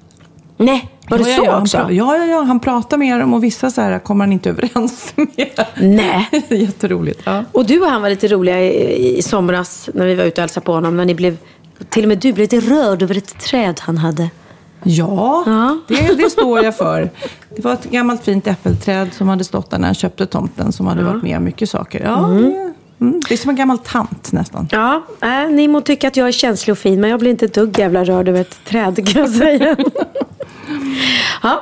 [0.57, 1.77] Nej, var det ja, så ja, också?
[1.77, 4.31] Han, pra- ja, ja, ja, han pratar med dem och vissa så här kommer han
[4.33, 5.65] inte överens med.
[5.75, 6.29] Nej.
[6.49, 7.21] Jätteroligt.
[7.23, 7.43] Ja.
[7.51, 10.43] Och du och han var lite roliga i, i somras när vi var ute och
[10.43, 10.97] hälsade på honom.
[10.97, 11.37] När ni blev,
[11.89, 14.29] till och med du blev lite rörd över ett träd han hade.
[14.87, 15.77] Ja, Ja.
[15.87, 17.09] Det, det står jag för.
[17.55, 20.87] Det var ett gammalt fint äppelträd som hade stått där när han köpte tomten som
[20.87, 22.03] hade varit med om mycket saker.
[22.03, 24.67] Ja, det, mm, det är som en gammal tant nästan.
[24.71, 27.45] Ja, äh, ni må tycka att jag är känslig och fin, men jag blir inte
[27.45, 29.75] ett dugg jävla rörd över ett träd kan jag säga.
[31.43, 31.61] ja.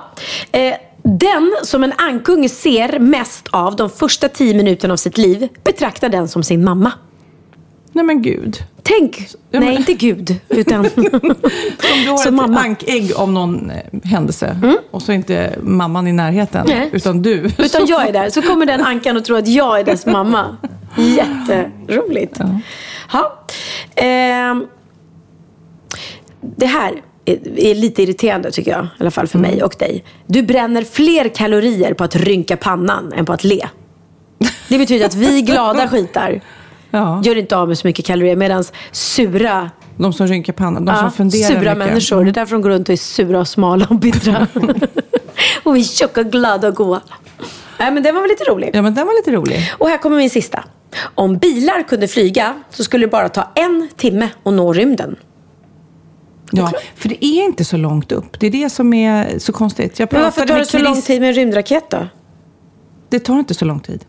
[0.52, 5.48] eh, den som en ankunge ser mest av de första tio minuterna av sitt liv
[5.64, 6.92] betraktar den som sin mamma.
[7.94, 8.58] Nej men gud.
[8.84, 10.90] Tänk, Ja, nej men- inte Gud, utan Om
[12.06, 12.60] du har ett mamma.
[12.60, 14.58] ankägg av någon eh, händelse
[14.92, 16.90] och så är inte mamman i närheten, Nej.
[16.94, 17.34] utan du.
[17.58, 18.30] Utan jag är där.
[18.30, 20.58] Så kommer den ankan och tror att jag är dess mamma.
[20.98, 22.40] Jätteroligt.
[23.14, 23.44] Ja.
[23.96, 24.66] Ehm,
[26.42, 26.94] det här
[27.26, 28.84] är, lite irriterande tycker jag.
[28.86, 30.04] I alla fall för mig och dig.
[30.28, 33.68] Du bränner fler kalorier på att rynka pannan än på att le.
[34.70, 36.42] Det betyder att vi glada skitar
[36.96, 37.22] Ja.
[37.26, 38.36] gör inte av med så mycket kalorier.
[38.36, 41.78] Medan sura, De som rynkar pannan, de ja, som funderar sura mycket.
[41.78, 44.48] människor, det är därför de går runt och är sura och smala och bittra.
[45.64, 47.02] och vi är tjocka, glada och goa.
[47.80, 48.70] Nej, men det var väl lite roligt.
[48.74, 49.72] Ja, men den var lite rolig.
[49.78, 50.64] Och här kommer min sista.
[51.16, 55.16] Om bilar kunde flyga så skulle det bara ta en timme att nå rymden.
[56.52, 58.40] Ja, för det är inte så långt upp.
[58.40, 60.00] Det är det som är så konstigt.
[60.00, 62.08] Jag Men varför tar det så Chris- lång tid med en rymdraket då?
[63.10, 64.06] Det tar inte så lång tid.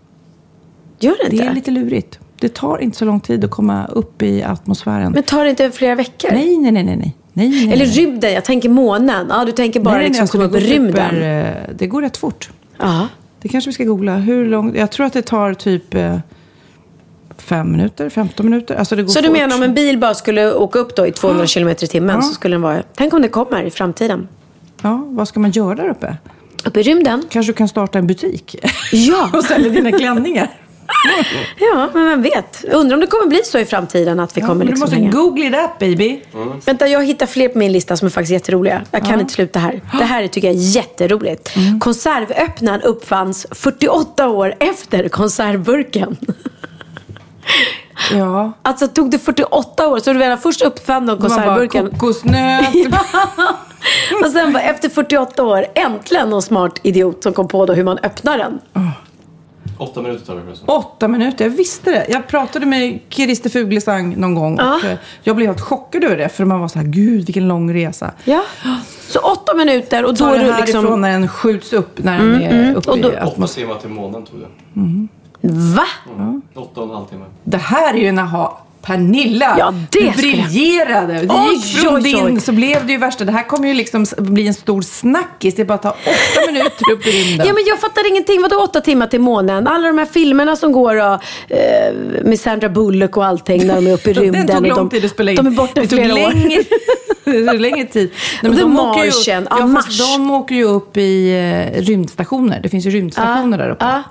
[0.99, 1.49] Gör det Det inte?
[1.49, 2.19] är lite lurigt.
[2.45, 5.13] Det tar inte så lång tid att komma upp i atmosfären.
[5.13, 6.29] Men tar det inte flera veckor?
[6.33, 7.15] nej, nej, nej, nej, nej.
[7.33, 9.27] nej, Eller rymden, jag tänker månen.
[9.31, 11.11] Ja, du tänker bara Nej, nej, liksom alltså, komma upp i rymden.
[11.11, 12.51] super, eh, det går rätt fort.
[12.79, 13.09] Ja.
[13.43, 14.17] Det kanske vi ska googla.
[14.17, 14.77] Hur långt?
[14.77, 16.17] Jag tror att det tar typ eh,
[17.39, 18.75] fem minuter, 15 minuter.
[18.77, 19.37] Alltså det går Så du fort.
[19.37, 22.35] menar om en bil bara skulle åka upp då i 200 km i timmen så
[22.35, 22.83] skulle den vara...
[22.95, 24.29] Tänk om det kommer i framtiden.
[24.83, 26.17] Ja, vad ska man göra där uppe?
[26.65, 27.23] Upp i rymden?
[27.31, 28.57] Kanske du kan starta en butik
[28.93, 29.31] Ja!
[29.39, 30.51] och sälja dina klänningar.
[31.59, 32.65] Ja, men vem vet?
[32.73, 34.85] Undrar om det kommer bli så i framtiden att vi Ja, kommer men du liksom
[34.85, 35.11] måste hänga.
[35.11, 36.21] googla it up baby.
[36.67, 38.83] Vänta, jag hittar fler på min lista som är faktiskt jätteroliga.
[38.91, 39.81] Jag kan inte sluta här.
[39.99, 41.57] Det här tycker jag är jätteroligt.
[41.57, 41.81] Mm.
[41.81, 46.17] Konservöppnaren uppfanns 48 år efter konservburken.
[48.13, 48.53] Ja.
[48.63, 51.91] Alltså tog det 48 år, så du menar först uppfann de Det var bara konservburken.
[51.91, 52.67] kokosnöt.
[54.25, 57.85] Och sen bara efter 48 år, äntligen någon smart idiot som kom på då hur
[57.85, 58.61] man öppnar den.
[59.79, 60.69] Åtta minuter tar det förresten.
[60.69, 62.07] Åtta minuter, jag visste det.
[62.09, 64.75] Jag pratade med Christer Fuglesang någon gång Ja.
[64.77, 66.29] och eh, jag blev helt chockad över det.
[66.29, 68.11] För man var så här, gud vilken lång resa.
[68.25, 68.43] Ja.
[69.09, 71.01] Så åtta minuter och då är det du härifrån liksom...
[71.01, 74.25] när den skjuts upp, när den är uppe Och då- i Åtta timmar till månen
[74.25, 74.47] tog det.
[75.77, 75.87] Va?
[76.55, 77.25] Åtta och en halv timme.
[77.45, 78.61] Det här är ju en aha.
[78.87, 81.13] Pernilla, Ja, det du briljerade.
[81.13, 82.23] Det Oj, gick från oj, oj.
[82.25, 83.25] din så blev det ju värsta.
[83.25, 85.55] Det här kommer ju liksom bli en stor snackis.
[85.55, 87.47] Det bara tar åtta minuter upp i rymden.
[87.47, 88.43] Ja men jag fattar ingenting.
[88.43, 89.67] Vadå åtta timmar till månen?
[89.67, 91.21] Alla de här filmerna som går då,
[91.57, 94.47] eh, med Sandra Bullock och allting när de är uppe i rymden.
[94.47, 95.37] Den tog och lång de, tid att spela in.
[95.37, 96.17] De är borta det i flera år.
[96.33, 96.63] längre,
[97.25, 98.11] det tog längre tid.
[98.43, 99.99] Nej, The de åker ju, ja, ja, Mars.
[99.99, 101.31] de åker ju upp i
[101.75, 102.61] eh, rymdstationer.
[102.63, 103.85] Det finns ju rymdstationer där uppe.
[103.85, 104.03] Ja.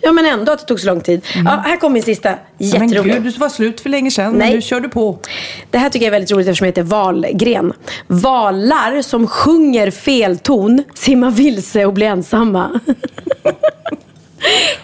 [0.00, 1.24] Ja men ändå att det tog så lång tid.
[1.34, 2.28] Ja, här kommer min sista.
[2.58, 3.14] Ja, men Jätterolig.
[3.14, 4.32] gud, du var slut för länge sedan.
[4.32, 4.46] Nej.
[4.46, 5.18] Men nu kör du på.
[5.70, 7.72] Det här tycker jag är väldigt roligt eftersom det heter valgren.
[8.06, 12.80] Valar som sjunger fel ton simmar vilse och blir ensamma.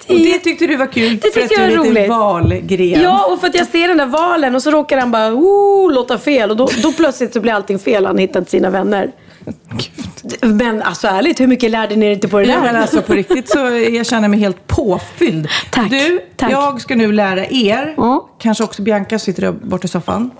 [0.08, 2.08] Och det tyckte du var kul Det för att jag du är lite roligt.
[2.08, 3.02] valgren.
[3.02, 5.92] Ja, och för att jag ser den där valen och så råkar han bara oh,
[5.92, 8.06] låta fel och då, då plötsligt så blir allting fel.
[8.06, 9.10] Han hittat sina vänner.
[10.42, 12.60] Men alltså ärligt, hur mycket lärde ni er inte på det Ja, där?
[12.62, 13.58] men alltså på riktigt så
[13.92, 15.48] jag känner mig helt påfylld.
[15.70, 16.52] Tack, Du, tack.
[16.52, 17.94] jag ska nu lära er,
[18.38, 20.30] kanske också Bianca sitter där borta i soffan,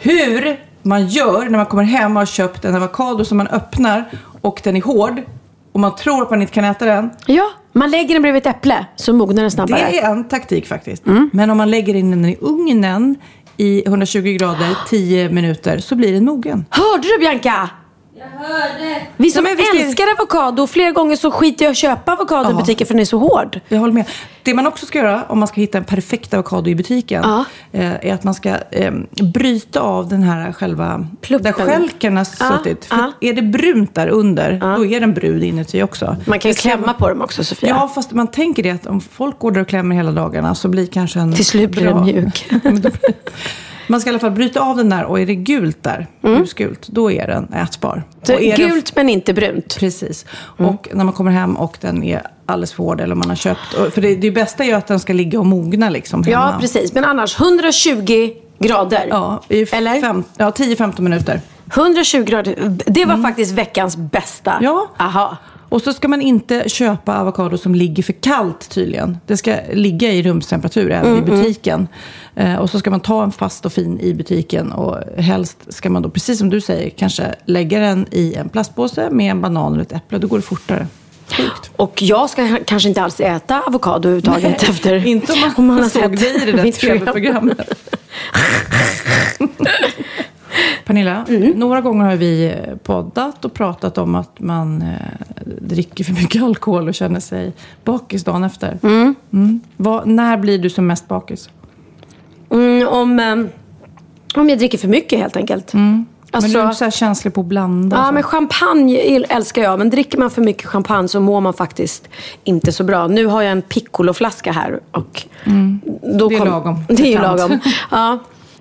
[0.00, 4.10] hur man gör när man kommer hem och har köpt en avokado som man öppnar
[4.40, 5.22] och den är hård
[5.72, 7.10] och man tror att man inte kan äta den.
[7.26, 9.88] Ja, man lägger den bredvid ett äpple så mognar den snabbare.
[9.90, 11.06] Det är en taktik faktiskt.
[11.06, 11.30] Mm.
[11.32, 13.16] Men om man lägger in den i ugnen
[13.56, 16.64] i 120 grader 10 minuter så blir den mogen.
[16.70, 17.70] Hörde du Bianca?
[19.16, 22.54] Vi som Ja, älskar avokado, flera gånger så skiter jag i att köpa avokado i
[22.54, 23.60] butiken för den är så hård.
[23.68, 24.04] Jag håller med.
[24.42, 27.44] Det man också ska göra om man ska hitta en perfekt avokado i butiken Ja.
[27.72, 28.92] eh, är att man ska eh,
[29.34, 31.42] bryta av den här själva, Pluppen.
[31.44, 32.86] där stjälken har suttit.
[32.90, 33.12] Ja.
[33.20, 36.16] Är det brunt där under, då är den brun inuti också.
[36.24, 37.68] Man kan ju klämma på dem också Sofia.
[37.68, 40.68] Ja, fast man tänker det att om folk går där och klämmer hela dagarna så
[40.68, 41.32] blir kanske en...
[41.32, 42.46] Till slut blir bra- den mjuk.
[43.88, 46.88] Man ska i alla fall bryta av den där och är det gult där, ljusgult,
[46.88, 48.02] då är den ätbar.
[48.28, 48.56] Mm.
[48.56, 49.76] Så gult men inte brunt.
[49.78, 50.24] Precis.
[50.56, 53.74] Och när man kommer hem och den är alldeles för hård eller man har köpt.
[53.94, 56.52] För det, det bästa är ju att den ska ligga och mogna liksom hemma.
[56.52, 56.92] Ja, precis.
[56.94, 59.06] Men annars 120 grader.
[59.10, 60.00] Ja, i Eller?
[60.00, 60.74] Fem, ja, Mm.
[60.74, 61.40] 10-15 minuter.
[61.74, 62.54] 120 grader.
[62.86, 64.58] Det var faktiskt veckans bästa.
[64.60, 64.88] Ja.
[64.98, 65.36] Aha.
[65.68, 69.18] Och så ska man inte köpa avokado som ligger för kallt tydligen.
[69.26, 71.88] Det ska ligga i rumstemperatur även Mm, i butiken.
[72.36, 74.72] Eh, och så ska man ta en fast och fin i butiken.
[74.72, 79.10] Och helst ska man då, precis som du säger, kanske lägga den i en plastpåse
[79.10, 80.18] med en banan eller ett äpple.
[80.18, 80.86] Då går det fortare.
[81.36, 81.70] Sjukt.
[81.76, 85.88] Och jag ska kanske inte alls äta avokado överhuvudtaget Nej, efter inte om man har
[85.88, 86.72] såg sett dig i det där.
[86.72, 87.70] TV-programmet.
[90.84, 91.50] Pernilla, Mm.
[91.50, 94.88] några gånger har vi eh, poddat och pratat om att man eh,
[95.60, 97.52] dricker för mycket alkohol och känner sig
[97.84, 98.78] bakis dagen efter.
[98.82, 99.60] Mm.
[99.76, 101.50] Vad, när blir du som mest bakis?
[102.50, 103.48] Mm, om, ehm,
[104.34, 105.72] om jag dricker för mycket helt enkelt.
[105.74, 107.96] men du är Alltså- inte så här känslig på att blanda?
[107.96, 108.12] Ja, så?
[108.12, 108.96] men champagne
[109.28, 109.78] älskar jag.
[109.78, 112.08] Men dricker man för mycket champagne så mår man faktiskt
[112.44, 113.06] inte så bra.
[113.06, 114.80] Nu har jag en piccoloflaska här.
[114.90, 115.80] Och då Mm.
[116.28, 116.84] Det är lagom.
[116.88, 117.58] Det är ju lagom.
[117.90, 118.18] Ja.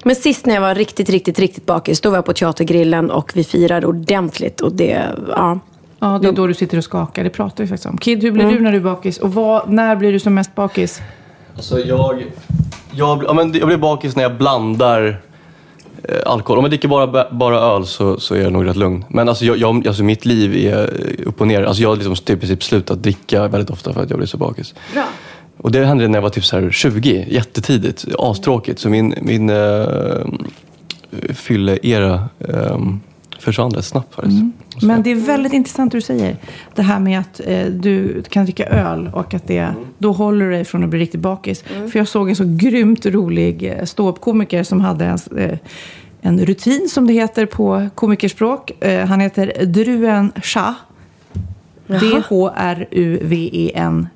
[0.07, 3.31] Men sist när jag var riktigt, riktigt, riktigt bakis, då var jag på Teatergrillen och
[3.35, 4.61] vi firade ordentligt.
[4.61, 5.59] Och det, ja.
[5.99, 7.23] Ja, det är då du sitter och skakar.
[7.23, 7.97] Det pratar vi faktiskt om.
[7.97, 8.55] Kid, hur blir Mm.
[8.55, 9.17] du när du är bakis?
[9.17, 11.01] Och vad, när blir du som mest bakis?
[11.55, 12.25] Alltså jag...
[12.91, 15.21] Jag, ja, men jag blir bakis när jag blandar
[16.03, 16.57] eh, alkohol.
[16.57, 19.05] Om jag dricker bara, bara öl så, så är jag nog rätt lugn.
[19.09, 20.89] Men alltså, jag, jag, alltså mitt liv är
[21.25, 21.63] upp och ner.
[21.63, 24.27] Alltså jag har liksom typ i princip slutat dricka väldigt ofta för att jag blir
[24.27, 24.73] så bakis.
[24.93, 25.03] Bra.
[25.57, 28.05] Och det hände när jag var typ så här 20, jättetidigt.
[28.19, 28.79] Astråkigt.
[28.79, 30.25] Så min, min uh,
[31.33, 32.77] fylle-era uh,
[33.39, 34.43] försvann rätt snabbt faktiskt.
[34.81, 36.35] Men det är väldigt intressant det du säger.
[36.75, 40.51] Det här med att eh, du kan dricka öl och att det, då håller du
[40.51, 41.63] dig från att bli riktigt bakis.
[41.63, 45.57] För jag såg en så grymt rolig eh, ståuppkomiker som hade en, eh,
[46.21, 48.83] en rutin som det heter på komikerspråk.
[48.83, 50.73] Eh, han heter Druen Shah.
[51.87, 54.07] D-H-R-U-V-E-N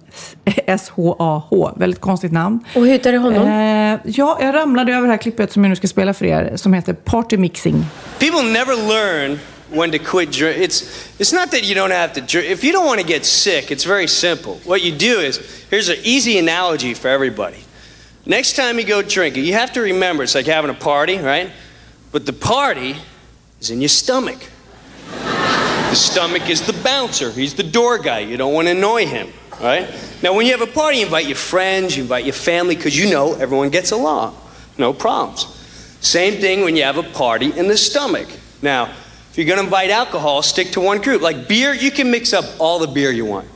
[0.68, 1.74] S-H-A-H.
[1.78, 2.60] Väldigt konstigt namn.
[2.76, 3.48] Och hur hittade du honom?
[3.48, 6.52] Eh, ja, jag ramlade över det här klippet som jag nu ska spela för er.
[6.56, 7.86] Som heter Party Mixing.
[8.20, 9.40] People never learn
[9.70, 10.58] when to quit drink.
[10.58, 10.84] It's
[11.18, 12.52] it's not that you don't have to drink.
[12.52, 14.54] If you don't want to get sick, it's very simple.
[14.66, 15.40] What you do is
[15.70, 17.64] here's an easy analogy for everybody.
[18.26, 21.50] Next time you go drinking, you have to remember it's like having a party, right?
[22.12, 22.96] But the party
[23.60, 24.40] is in your stomach.
[25.90, 27.32] The stomach is the bouncer.
[27.32, 28.20] He's the door guy.
[28.20, 29.28] You don't want to annoy him,
[29.62, 29.90] right?
[30.22, 32.98] Now, when you have a party, you invite your friends, you invite your family, because
[32.98, 34.38] you know everyone gets along.
[34.78, 35.46] No problems.
[36.02, 38.28] Same thing when you have a party in the stomach.
[38.62, 38.94] Now,
[39.30, 41.22] if you're going to invite alcohol, stick to one group.
[41.22, 43.48] Like beer, you can mix up all the beer you want,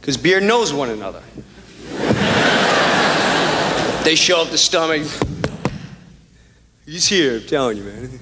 [0.00, 1.22] because beer knows one another.
[4.04, 5.06] they show up the stomach.
[6.84, 8.20] He's here, I'm telling you, man.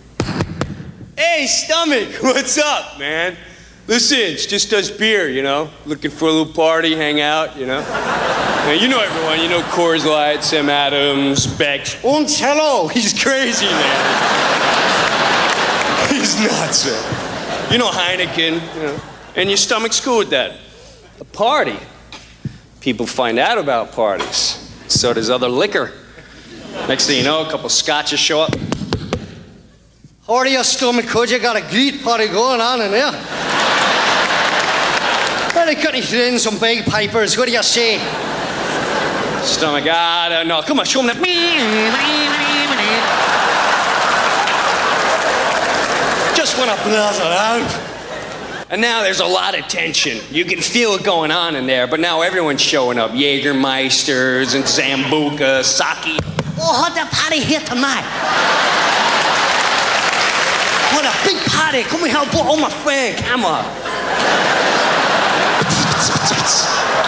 [1.17, 3.37] Hey, stomach, what's up, man?
[3.91, 7.67] Listen, it's just us beer, you know, looking for a little party, hang out, you
[7.67, 7.81] know.
[7.81, 11.97] Now, you know everyone, you know Coors Light, Sam Adams, Beck's.
[12.05, 14.09] Und hello, he's crazy, man.
[16.09, 17.73] he's nuts, man.
[17.73, 19.01] You know Heineken, you know,
[19.35, 20.53] and your stomach's cool with that.
[21.19, 21.77] A party,
[22.81, 24.73] people find out about parties.
[24.87, 25.91] So does other liquor.
[26.87, 28.55] Next thing you know, a couple scotches show up.
[30.29, 31.09] How are you, stomach?
[31.09, 33.60] Cause you got a great party going on in there.
[35.71, 37.39] They got in some big pipers.
[37.39, 37.99] What do you say?
[39.45, 40.63] Stomach, I don't know.
[40.63, 41.15] Come on, show him that.
[46.35, 47.63] Just want to blast it out.
[48.71, 50.19] And now there's a lot of tension.
[50.33, 53.13] You can feel it going on in there, but now everyone's showing up.
[53.13, 56.19] Jägermeisters and Zambuca, sake.
[56.59, 58.03] Oh, how's the party here tonight?
[60.97, 61.85] What a big party.
[61.85, 63.17] Come and help all my friend.
[63.19, 63.65] Come on.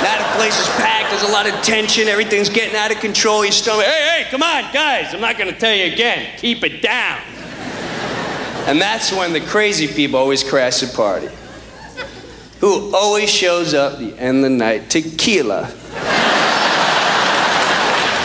[0.02, 1.10] Now the place is packed.
[1.10, 2.08] There's a lot of tension.
[2.08, 3.44] Everything's getting out of control.
[3.44, 3.86] Your stomach.
[3.86, 5.14] Hey, hey, come on, guys.
[5.14, 6.36] I'm not going to tell you again.
[6.38, 7.20] Keep it down.
[8.66, 11.28] And that's when the crazy people always crash the party.
[12.60, 14.88] Who always shows up the end of the night?
[14.88, 15.64] Tequila.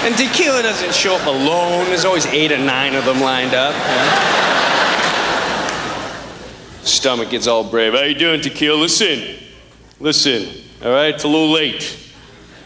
[0.03, 1.86] And tequila doesn't show up alone.
[1.86, 3.74] There's always eight or nine of them lined up.
[6.86, 7.93] Stomach gets all brave.
[7.93, 8.78] How you doing, tequila?
[8.78, 9.38] Listen,
[9.99, 10.63] listen.
[10.83, 11.97] All right, it's a little late.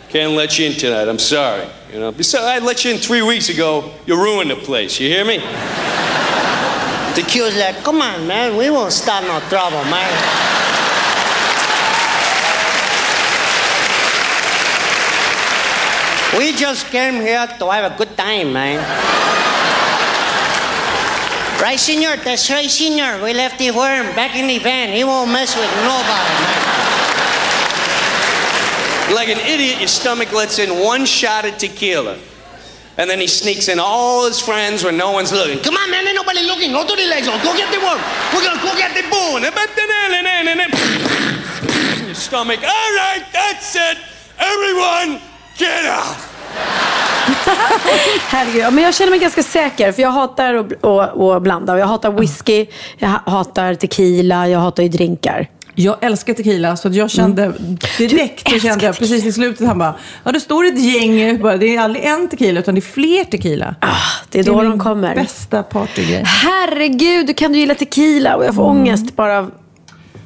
[0.10, 1.08] Can't let you in tonight.
[1.08, 1.68] I'm sorry.
[1.94, 3.94] You know, besides, I let you in three weeks ago.
[4.06, 5.00] You ruined the place.
[5.00, 5.38] You hear me?
[7.16, 8.58] the Tequila's like, come on, man.
[8.58, 10.12] We won't start no trouble, man.
[16.38, 18.80] We just came here to have a good time, man.
[21.62, 22.16] Right, senor?
[22.18, 23.24] That's right, senor.
[23.24, 24.96] We left the worm back in the van.
[24.96, 27.01] He won't mess with nobody, man.
[29.14, 32.18] Like an idiot, your stomach lets in one shot of tequila.
[32.98, 35.60] And then he sneaks in all his friends when no one's looking.
[35.64, 36.06] Come on, man.
[36.08, 36.72] Ain't nobody looking.
[36.72, 37.28] Go to the legs.
[37.28, 38.00] Go get the worm.
[38.34, 39.40] We're gonna go get the boo.
[42.12, 42.60] your stomach.
[42.60, 43.98] All right, that's it.
[44.38, 45.22] Everyone,
[45.58, 46.18] get out.
[48.28, 51.80] Herregud, men jag känner mig ganska säker för jag hatar att, blanda.
[51.80, 52.66] Jag hatar whisky,
[52.98, 55.48] jag hatar tequila, jag hatar ju drinkar.
[55.84, 57.54] Jag älskar tequila, så att jag kände
[57.98, 61.58] direkt, så kände jag precis i slutet, han bara, ja det står ett gäng, bara,
[61.58, 63.76] det är aldrig en tequila utan det är fler tequila.
[64.30, 65.16] det är då min de kommer.
[65.16, 66.24] bästa partygrej.
[66.26, 68.36] Herregud, kan du gilla tequila?
[68.36, 69.52] Och jag får ångest bara av...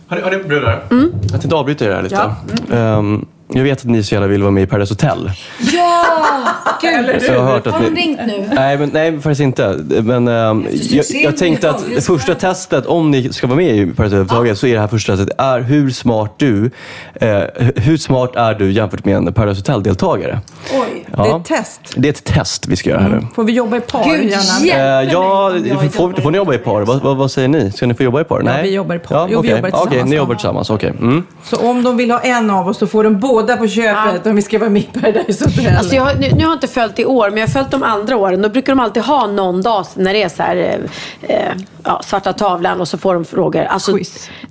[0.07, 0.83] Har ni, har ni brudar?
[0.91, 1.11] Mm.
[1.21, 2.35] Jag tänkte avbryta er här lite.
[2.75, 5.31] Ehm, jag vet att ni så gärna vill vara med i Paradise Hotel.
[5.73, 6.01] Ja!
[6.81, 7.21] Gud!
[7.21, 8.49] Så jag har hört att Har de ni- ringt nu?
[8.55, 9.77] Nej, men, nej, faktiskt inte.
[10.03, 13.79] Men ehm, jag, jag tänkte att det första testet, om ni ska vara med i
[13.85, 16.71] Paradise överhuvudtaget, så är det här första testet är hur smart du,
[17.15, 17.41] eh,
[17.75, 20.39] hur smart är du jämfört med en Paradise Hotel-deltagare?
[20.73, 21.81] Oj, det är ett test.
[21.95, 23.27] Det är ett test vi ska göra här nu.
[23.35, 25.01] Får vi jobba i par Gud, gärna?
[25.03, 25.51] Eh, ja,
[25.91, 26.81] får, får ni jobba i par?
[26.81, 27.71] Vad, vad, vad säger ni?
[27.71, 28.43] Ska ni få jobba i par?
[28.45, 29.15] Ja, vi jobbar i par.
[29.15, 29.55] Ja, Jo, vi okej.
[29.55, 30.21] jobbar Ja, Okej, tillsammans, ni ja.
[30.21, 30.69] jobbar tillsammans.
[30.69, 30.89] Okej.
[30.89, 31.23] Mm.
[31.43, 34.35] Så om de vill ha en av oss så får de båda på köpet om
[34.35, 35.77] vi ska vara med i Paradise Hotel.
[35.77, 37.71] Alltså jag, har- nu, nu har jag inte följt i år, men jag har följt
[37.71, 38.41] de andra åren.
[38.41, 41.51] Då brukar de alltid ha någon dag när det är så här, eh, eh,
[41.83, 43.63] ja, svarta tavlan och så får de frågor.
[43.63, 43.97] Alltså,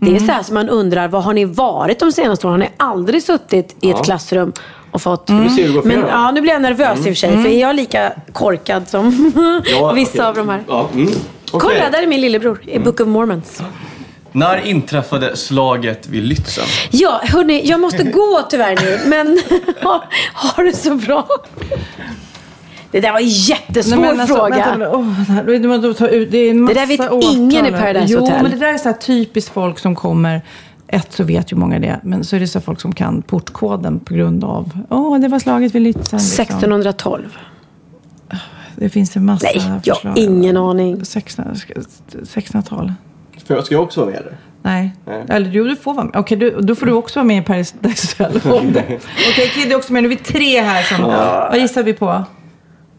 [0.01, 2.53] Det är så här som man undrar, vad har ni varit de senaste åren?
[2.61, 4.03] Har ni aldrig suttit i ett Ja.
[4.05, 4.53] klassrum
[4.91, 5.27] och fått...
[5.27, 8.13] för men, ja, nu blir jag nervös i och för sig, för är jag lika
[8.33, 9.33] korkad som
[9.67, 10.25] Ja, vissa okej.
[10.27, 10.63] av de här?
[10.69, 11.07] Ja, mm.
[11.07, 11.21] Okej.
[11.79, 13.63] Kolla, där är min lillebror i Book of Mormons.
[14.35, 16.89] När inträffade slaget vid Lützen?
[16.91, 19.39] Ja, hörni, jag måste gå tyvärr nu, men
[19.83, 20.05] ha,
[20.35, 21.27] ha det så bra.
[22.91, 24.57] Det där var en jättesvår Nej, men alltså, fråga.
[24.57, 27.71] Vänta, åh, måste jag ta ut, det är en massa Det där vet ingen i
[27.71, 27.81] här.
[27.81, 28.43] Paradise jo, Hotel.
[28.43, 30.43] men det där är så här typiskt folk som kommer
[30.89, 34.01] ett så vet ju många det, men så är det så folk som kan portkoden
[34.01, 35.97] på grund av, åh det var slaget vid Lützen.
[35.97, 36.19] Liksom.
[36.19, 37.39] 1612.
[38.77, 40.19] Det finns en massa Nej, jag har förslag.
[40.19, 40.93] ingen aning.
[40.95, 41.55] 1600
[42.13, 42.93] 1600-tal.
[43.45, 44.37] För jag ska jag också vara med eller?
[44.63, 44.93] Nej.
[45.07, 45.25] Nej.
[45.29, 46.17] Eller jo, du får vara med.
[46.17, 48.41] Okej, du, då får du också vara med i Paris Hotel.
[49.31, 50.03] Okej, Kid är också med.
[50.03, 51.03] Nu är vi tre här som...
[51.51, 52.25] Vad gissar vi på?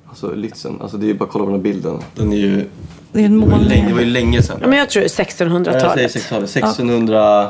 [0.10, 2.00] Alltså Lützen, alltså det är ju bara att kolla på den här bilden.
[2.16, 2.66] Den är ju...
[3.12, 3.70] Det är en Det var ju målning.
[3.70, 4.58] länge, det var ju länge sedan.
[4.62, 5.98] Ja, men jag tror jag säger 1600-talet.
[5.98, 6.46] 1600.
[6.46, 7.50] 1600...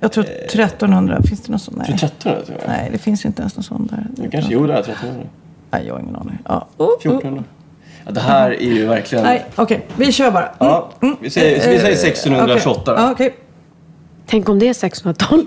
[0.00, 1.22] Jag tror 1300.
[1.22, 1.74] Finns det någon sån?
[1.78, 1.94] Nej.
[1.94, 2.68] 1300 tror jag.
[2.68, 4.06] Nej, det finns inte ens någon sån där.
[4.22, 5.22] Det kanske, jo det är 1300.
[5.70, 6.38] Nej, jag har ingen aning.
[6.48, 6.66] Ja.
[6.76, 6.92] Oh, oh.
[7.00, 7.44] 1400.
[8.06, 9.24] Ja, det här är ju verkligen...
[9.24, 9.86] Nej, okej.
[9.96, 10.42] Vi kör bara.
[10.44, 10.54] Mm.
[10.58, 10.90] Ja,
[11.20, 13.12] vi säger, vi säger 1628 Ja, då.
[13.12, 13.34] okej.
[14.26, 15.40] Tänk om det är 1612.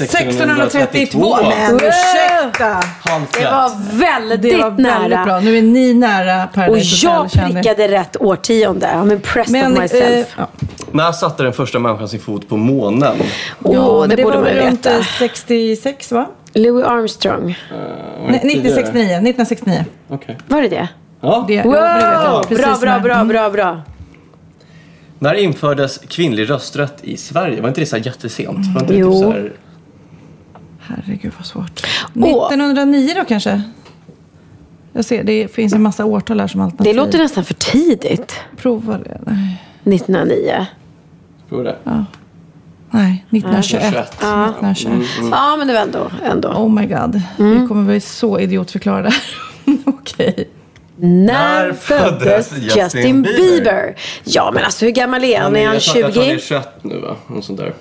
[0.00, 1.36] 1632.
[1.42, 2.80] Men ursäkta!
[3.38, 5.24] Det var väldigt, Det var väldigt nära.
[5.24, 5.40] bra.
[5.40, 8.86] Nu är ni nära Och Paradise jag Hotel, kände prickade rätt årtionde.
[8.86, 10.02] I'm impressed Men, of myself.
[10.02, 10.48] eh, ja.
[10.92, 13.16] När satte den första människan sin fot på månen?
[13.62, 14.96] Åh, Ja, det, det borde var man ju väl runt veta.
[14.98, 16.26] eh, 66 va?
[16.54, 17.58] Louis Armstrong.
[18.28, 19.02] Nej, 1969.
[19.04, 19.84] 1969.
[20.08, 20.38] Okej.
[20.48, 20.88] Var det det?
[21.20, 21.44] Ja.
[21.48, 21.62] Det, ja.
[21.64, 22.42] Wow!
[22.48, 23.28] Precis Bra, bra, bra, Mm.
[23.28, 23.82] bra, bra.
[25.18, 27.60] När infördes kvinnlig rösträtt i Sverige?
[27.60, 28.74] Var inte det så här jättesent?
[28.74, 29.12] Var inte Jo.
[29.12, 29.52] typ så här...
[30.80, 31.86] Herregud vad svårt.
[32.16, 32.46] Åh.
[32.46, 33.62] 1909 då kanske?
[34.92, 36.94] Jag ser, det finns en massa årtal här som alternativ.
[36.94, 38.34] Det låter nästan för tidigt.
[38.56, 39.20] Prova det.
[39.26, 39.62] Nej.
[39.84, 40.66] 1909.
[41.48, 41.76] Prova det.
[42.90, 43.82] Nej, 1921.
[43.82, 44.16] 1921.
[44.20, 44.44] Ja.
[44.44, 45.28] 1921.
[45.32, 46.10] Ja, men det var ändå.
[46.24, 46.48] ändå.
[46.48, 47.22] Oh my god.
[47.38, 47.60] Mm.
[47.62, 49.10] Vi kommer bli så idiotförklarade.
[49.84, 50.34] Okej.
[50.36, 50.65] När
[50.98, 53.38] När föddes föddes Justin, Justin Bieber?
[53.38, 53.96] Bieber?
[54.24, 55.56] Ja, men alltså hur gammal är han?
[55.56, 56.46] Är han jag tror- Jag tror han är 20?
[56.46, 57.16] 21 nu va?
[57.26, 57.74] Något sånt där.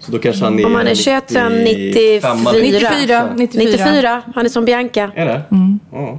[0.00, 2.38] Så då kanske han är Om han är 21 så är han 95.
[2.44, 3.28] 94.
[3.36, 3.66] 94.
[3.66, 4.22] 94.
[4.34, 5.10] Han är som Bianca.
[5.14, 5.42] Är det?
[5.50, 5.80] Mm.
[5.92, 6.18] Ja.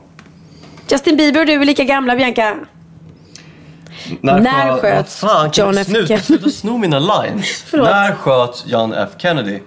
[0.91, 2.55] Justin Bieber och du är lika gamla Bianca.
[4.21, 4.81] När sköt-
[5.21, 5.87] sköts John F.
[5.87, 6.17] Kennedy?
[6.17, 7.65] Sluta sno mina lines.
[7.73, 9.59] När sköt John F Kennedy?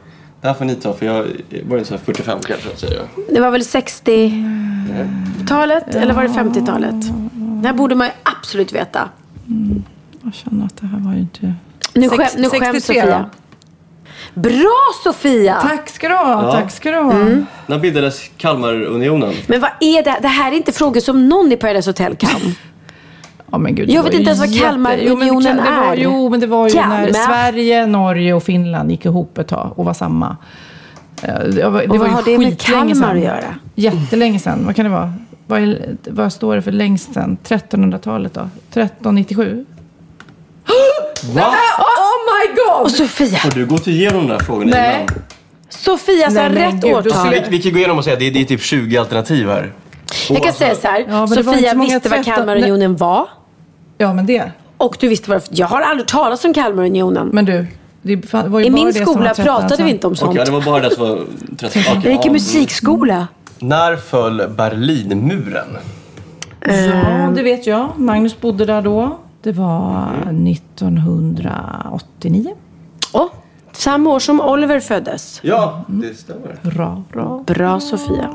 [0.43, 1.27] Det här får ni ta för jag
[1.69, 3.07] var ju så här 45 kanske säger jag.
[3.35, 6.95] Det var väl 60-talet eller var det 50-talet?
[7.63, 9.09] Det här borde man ju absolut veta.
[10.23, 11.55] Jag känner att det här var ju inte...
[11.95, 13.31] Nu, Sex- skäm, nu skäms 63 Sofia.
[14.35, 15.59] Bra Sofia!
[15.61, 16.45] Tack ska du ha.
[16.47, 16.53] Ja.
[16.53, 17.13] Tack ska du ha.
[17.13, 17.47] Mm.
[17.67, 19.35] När bildades Kalmarunionen?
[19.47, 20.19] Men vad är det?
[20.23, 22.41] Det här är inte frågor som någon i Paradise Hotel kan.
[23.53, 25.81] Ja, men gud, Jag vet inte ens vad jätte- Kalmarunionen jo, men det, kan- det
[25.87, 25.97] var, är.
[25.97, 27.01] Jo, men det var ju Kalmar.
[27.03, 30.37] när Sverige, Norge och Finland gick ihop ett tag och var samma.
[31.23, 33.05] Eh, Det var, det Och var vad ju har det med Kalmar sedan.
[33.05, 33.55] att göra?
[33.75, 34.63] Jättelänge sedan.
[34.67, 35.13] Vad kan det vara?
[35.47, 37.37] Vad, är, vad står det för längst sedan?
[37.45, 38.41] 1300-talet då?
[38.71, 39.65] 1397?
[41.35, 41.55] Va?
[41.79, 42.83] Oh my god!
[42.85, 43.39] Och Sofia!
[43.39, 44.95] Har du gått igenom de här frågorna Nej.
[44.97, 45.09] innan?
[45.69, 47.31] Sofia sa rätt årtal.
[47.31, 49.73] Vi, vi kan gå igenom och säga att det, det är typ 20 alternativ här.
[50.29, 51.05] Jag kan säga så här.
[51.09, 53.27] Ja, Sofia visste vad 13 Kalmarunionen var.
[54.03, 54.53] Ja, men det.
[54.77, 57.29] Och du visste vad Jag har aldrig talat om Kalmarunionen.
[57.33, 57.67] Men du,
[58.03, 60.13] det var ju I bara min det som skola var 13 pratade vi inte om
[60.13, 60.47] Okej, sånt.
[60.47, 61.19] det var bara det som var
[61.57, 61.81] 30.
[61.81, 62.33] Okej, Jag gick i ja.
[62.33, 63.29] musikskola.
[63.59, 65.77] När föll Berlinmuren?
[66.61, 67.89] Ja, det vet jag.
[67.97, 69.19] Magnus bodde där då.
[69.43, 70.09] Det var
[70.49, 72.55] 1989.
[73.13, 73.27] Åh,
[73.73, 75.41] Samma år som Oliver föddes.
[75.43, 76.57] Ja, det stämmer.
[76.63, 77.43] Bra, bra.
[77.47, 78.31] Bra Sofia.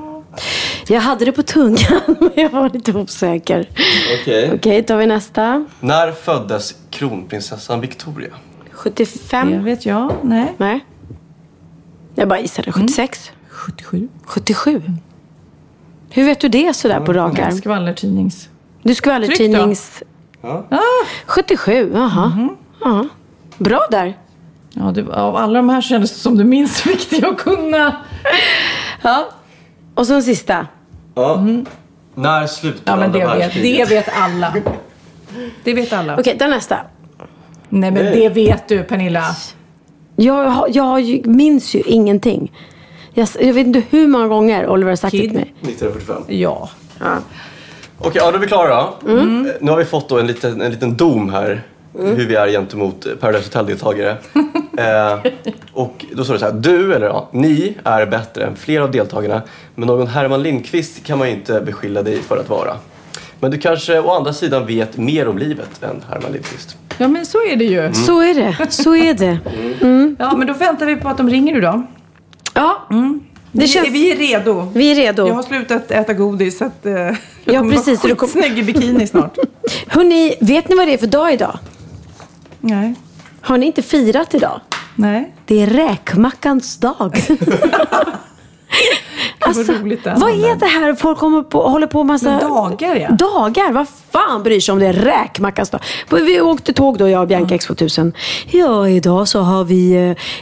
[0.89, 3.69] Jag hade det på tungan, men jag var lite osäker.
[4.21, 4.51] Okej.
[4.55, 5.65] Okej, tar vi nästa.
[5.79, 8.29] När föddes kronprinsessan Victoria?
[8.71, 9.51] 75?
[9.51, 10.11] Det vet jag.
[10.21, 10.53] Nej.
[10.57, 10.85] Nej.
[12.15, 12.71] Jag bara gissade.
[12.71, 13.31] 76?
[13.49, 14.07] 77.
[14.25, 14.81] 77?
[16.09, 17.51] Hur vet du det sådär på rak arm?
[17.51, 18.49] Skvallertidnings...
[18.83, 20.03] Du skvallertidnings...
[20.41, 20.67] Ja.
[21.25, 22.49] 77, jaha.
[22.83, 23.05] Ja.
[23.57, 24.17] Bra där.
[24.73, 27.95] Ja, det, av alla de här kändes det som det minst viktiga att kunna.
[29.01, 29.29] Ja.
[29.95, 30.67] Och så en sista.
[31.18, 31.45] Ja.
[32.15, 33.89] När slutade Ja, men andra det vet, världskriget?
[33.89, 34.53] det vet alla.
[35.63, 36.20] Det vet alla.
[36.20, 36.78] Okej, den nästa.
[37.70, 39.26] Nej, men det vet du, Pernilla.
[40.15, 42.51] Jag, har- jag minns ju ingenting.
[43.13, 45.30] Jag, jag vet inte hur många gånger Oliver har sagt det Kid.
[45.30, 45.53] till mig.
[45.61, 46.24] 1945.
[46.28, 46.70] Ja.
[46.99, 47.05] Ja.
[47.99, 48.88] Okej, ja, då är vi klara.
[49.07, 49.45] Mm.
[49.45, 51.63] Eh, Nu har vi fått då en liten, en liten dom här.
[51.99, 54.18] Hur vi är gentemot Paradise Hotel-deltagare.
[54.78, 55.32] eh,
[55.73, 56.53] och då står det så här.
[56.53, 59.41] Du, eller ja, ni är bättre än flera av deltagarna.
[59.75, 62.73] Men någon Herman Lindqvist kan man ju inte beskylla dig för att vara.
[63.39, 66.78] Men du kanske å andra sidan vet mer om livet än Herman Lindqvist.
[66.97, 67.93] Ja, men så är det ju.
[67.93, 68.71] Så är det.
[68.71, 69.39] Så är det.
[70.19, 71.84] Ja, men då väntar vi på att de ringer nu då.
[72.53, 73.19] Ja, Det
[73.51, 73.88] det känns...
[73.89, 74.71] Vi är redo.
[74.73, 75.28] Vi är redo.
[75.28, 77.15] Jag har slutat äta godis så att eh, jag
[77.45, 79.38] Ja, kommer precis, vara kom- skitsnygg i bikini snart.
[79.88, 81.59] Hörrni, vet ni vad det är för dag idag?
[82.59, 82.95] Nej.
[83.41, 84.61] Har ni inte firat idag?
[84.95, 85.33] Nej.
[85.45, 87.17] Det är räkmackans dag.
[89.47, 90.19] Är.
[90.19, 90.95] Vad är det här?
[90.95, 92.25] Folk kommer på, håller på massa...
[92.25, 93.09] Men dagar, ja.
[93.09, 93.71] Dagar?
[93.71, 95.81] Vad fan bryr sig om det är räkmackans dag?
[96.09, 98.13] Vi åkte tåg då, jag och Bianca X2000.
[98.51, 99.93] Ja, idag så har vi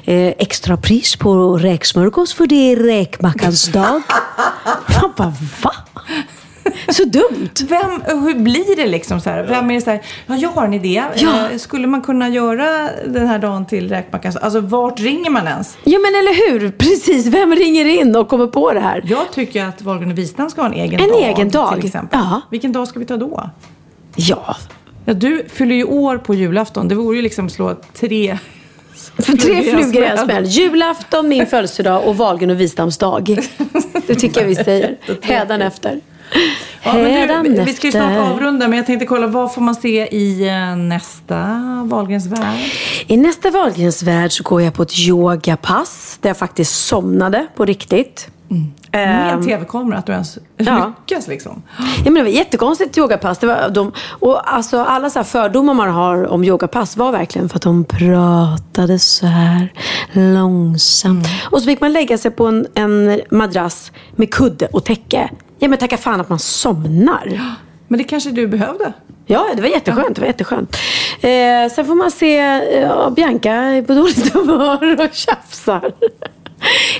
[0.05, 4.01] eh, eh, extrapris på räksmörgås för det är räkmackans dag.
[5.01, 5.33] Man bara,
[5.63, 5.71] va?
[6.89, 7.49] Så dumt.
[7.69, 9.43] Vem, hur blir det liksom så här?
[9.43, 11.03] Vem är det så här, ja jag har en idé.
[11.15, 11.49] Ja.
[11.51, 14.33] Eh, Skulle man kunna göra den här dagen till räkmackan?
[14.41, 15.77] Alltså vart ringer man ens?
[15.83, 16.71] Ja men eller hur?
[16.71, 19.03] Precis, vem ringer in och kommer på det här?
[19.05, 21.23] Jag tycker att Wahlgren och Wistam ska ha en egen En dag.
[21.23, 21.75] egen dag?
[21.75, 22.19] Till exempel.
[22.23, 22.41] Ja.
[22.51, 23.49] Vilken dag ska vi ta då?
[24.15, 24.55] Ja,
[25.07, 26.87] Ja, du fyller ju år på julafton.
[26.87, 28.37] Det vore ju liksom slå tre...
[29.17, 30.45] Tre flugor i en smäll.
[30.45, 33.37] Julafton, min födelsedag och Wahlgren och Wistams dag.
[34.07, 34.97] Det tycker jag vi säger.
[35.21, 35.99] Hädanefter.
[36.83, 40.07] Ja, du, vi ska ju snart avrunda, men jag tänkte kolla vad får man se
[40.07, 42.59] i eh, nästa Wahlgrens värld?
[43.07, 47.65] I nästa Wahlgrens värld så går jag på ett yogapass där jag faktiskt somnade på
[47.65, 48.27] riktigt.
[48.47, 50.93] Med Ehm, en tv-kamera, att du ens ja.
[51.07, 51.63] lyckas liksom.
[51.77, 53.37] Ja, men det var jättekonstigt yogapass.
[53.37, 57.55] Det var de, och alltså, alla så fördomar man har om yogapass var verkligen för
[57.55, 59.73] att de pratade så här
[60.11, 61.27] långsamt.
[61.51, 65.29] Och så fick man lägga sig på en, en madrass med kudde och täcke.
[65.59, 67.55] Ja men tacka fan att man somnar.
[67.87, 68.93] Men det kanske du behövde?
[69.25, 70.15] Ja, det var jätteskönt.
[70.15, 70.75] Det var jätteskönt.
[71.21, 72.35] Eh, sen får man se
[72.81, 75.91] ja, Bianca är på dåligt humör och tjafsar.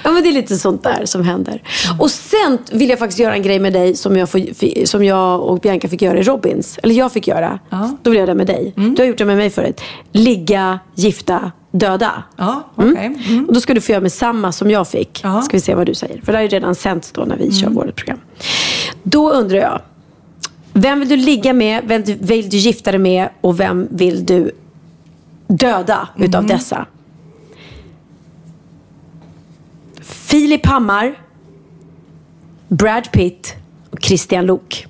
[0.04, 1.62] Ja, men det är lite sånt där som händer.
[2.00, 5.42] Och sen vill jag faktiskt göra en grej med dig som jag, får, som jag
[5.42, 6.80] och Bianca fick göra i Robins.
[6.84, 7.60] Eller jag fick göra.
[8.04, 8.74] Då vill jag det med dig.
[8.76, 9.82] Du har gjort det med mig förut.
[10.12, 12.24] Ligga, gifta, döda.
[12.36, 13.46] Ja, okej.
[13.48, 15.18] Och då ska du få göra med samma som jag fick.
[15.18, 16.22] Ska vi se vad du säger.
[16.22, 18.20] För det har ju redan sänts då när vi kör vårt program.
[19.04, 19.82] Då undrar jag.
[20.74, 21.84] Vem vill du ligga med?
[21.86, 23.30] Vem vill du gifta dig med?
[23.42, 24.52] Och vem vill du
[25.48, 26.86] döda utav dessa?
[30.02, 31.20] Filip Hammar,
[32.68, 33.56] Brad Pitt
[33.90, 34.88] och Christian Lok.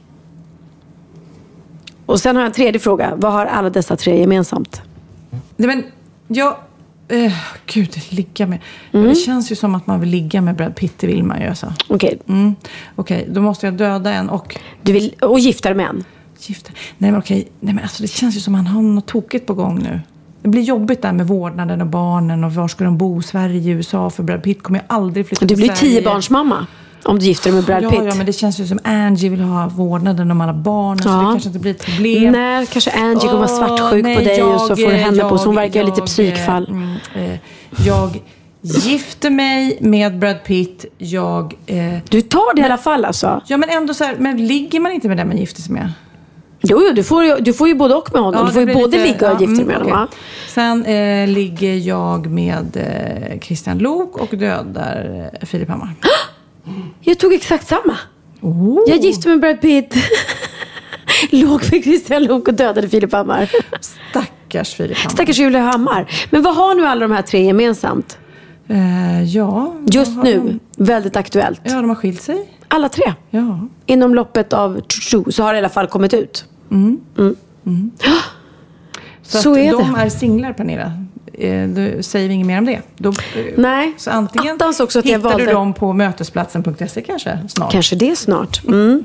[2.05, 3.13] Och sen har jag en tredje fråga.
[3.15, 4.81] Vad har alla dessa tre gemensamt?
[5.57, 5.83] Nej, men
[6.27, 6.55] jag...
[7.07, 7.33] Eh,
[7.65, 8.59] gud, ligga med...
[8.93, 9.07] Mm.
[9.07, 11.47] Det känns ju som att man vill ligga med Brad Pitt, det vill man ju
[11.47, 11.73] alltså.
[11.87, 12.19] Okej.
[12.27, 12.55] Mm.
[12.95, 14.57] Okej, då måste jag döda en och...
[14.81, 16.03] Du vill, och gifta dig med en?
[16.39, 16.71] Gifta.
[16.97, 19.45] Nej men okej, nej men alltså det känns ju som att han har något tokigt
[19.47, 20.01] på gång nu.
[20.41, 23.21] Det blir jobbigt där med vårdnaden och barnen och var ska de bo?
[23.21, 24.09] Sverige, USA?
[24.09, 25.93] För Brad Pitt kommer ju aldrig flytta Du till blir Sverige.
[26.01, 26.67] tiobarnsmamma
[27.05, 27.99] om du gifter dig med Brad ja, Pitt.
[28.05, 31.13] Ja, men det känns ju som Angie vill ha vårdnaden om alla barnen så Ja.
[31.13, 32.31] det kanske inte blir ett problem.
[32.31, 35.21] Nej, kanske Angie kommer vara svartsjuk nej, på dig och så jag, får du henne
[35.21, 35.37] på.
[35.37, 36.67] Så hon jag, verkar ju lite jag, psykfall.
[36.69, 37.39] mm, eh,
[37.85, 38.21] jag
[38.61, 40.85] gifter mig med Brad Pitt.
[40.97, 41.53] Jag...
[41.65, 43.41] Eh, du tar det i alla fall alltså?
[43.47, 45.91] Ja, men ändå så här, men ligger man inte med den man gifter sig med?
[46.61, 48.39] Jo, jo du, får du får ju både och med honom.
[48.41, 49.91] Ja, du får ju både lite- ligga och ja, gifta dig mm, med honom.
[49.91, 50.07] va?
[50.47, 55.89] Sen eh, ligger jag med eh, Christian Lok och dödar Filip Hammar.
[57.01, 57.97] Jag tog exakt samma.
[58.41, 58.79] Oh.
[58.87, 59.95] Jag gifte mig med Brad Pitt.
[61.31, 63.51] Låg med Christian Lok och dödade Filip Hammar.
[63.81, 65.09] Stackars Filip Hammar.
[65.09, 66.11] Stackars Julia Hammar.
[66.29, 68.17] Men vad har nu alla de här tre gemensamt?
[68.67, 69.75] Eh, ja.
[69.91, 70.83] Just nu, de?
[70.83, 71.61] väldigt aktuellt.
[71.63, 72.49] Ja, de har skilt sig.
[72.67, 73.13] Alla tre.
[73.29, 73.67] Ja.
[73.85, 74.81] Inom loppet av
[75.29, 76.45] så har det i alla fall kommit ut.
[76.71, 76.99] Mm.
[77.17, 77.91] Mm.
[79.23, 79.99] Så, Så att är de det.
[80.01, 80.91] är singlar, Pernilla.
[81.37, 82.81] Eh, då säger vi inget mer om det.
[82.97, 83.15] Då, eh,
[83.57, 87.71] Nej, så antingen attans också att jag hittar valde- du dem på mötesplatsen.se kanske snart.
[87.71, 88.61] Kanske det snart.
[88.67, 89.03] Mm.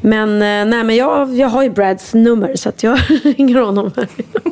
[0.00, 0.38] Men, eh,
[0.76, 3.90] nej, men jag, jag har ju Brads nummer så att jag ringer honom.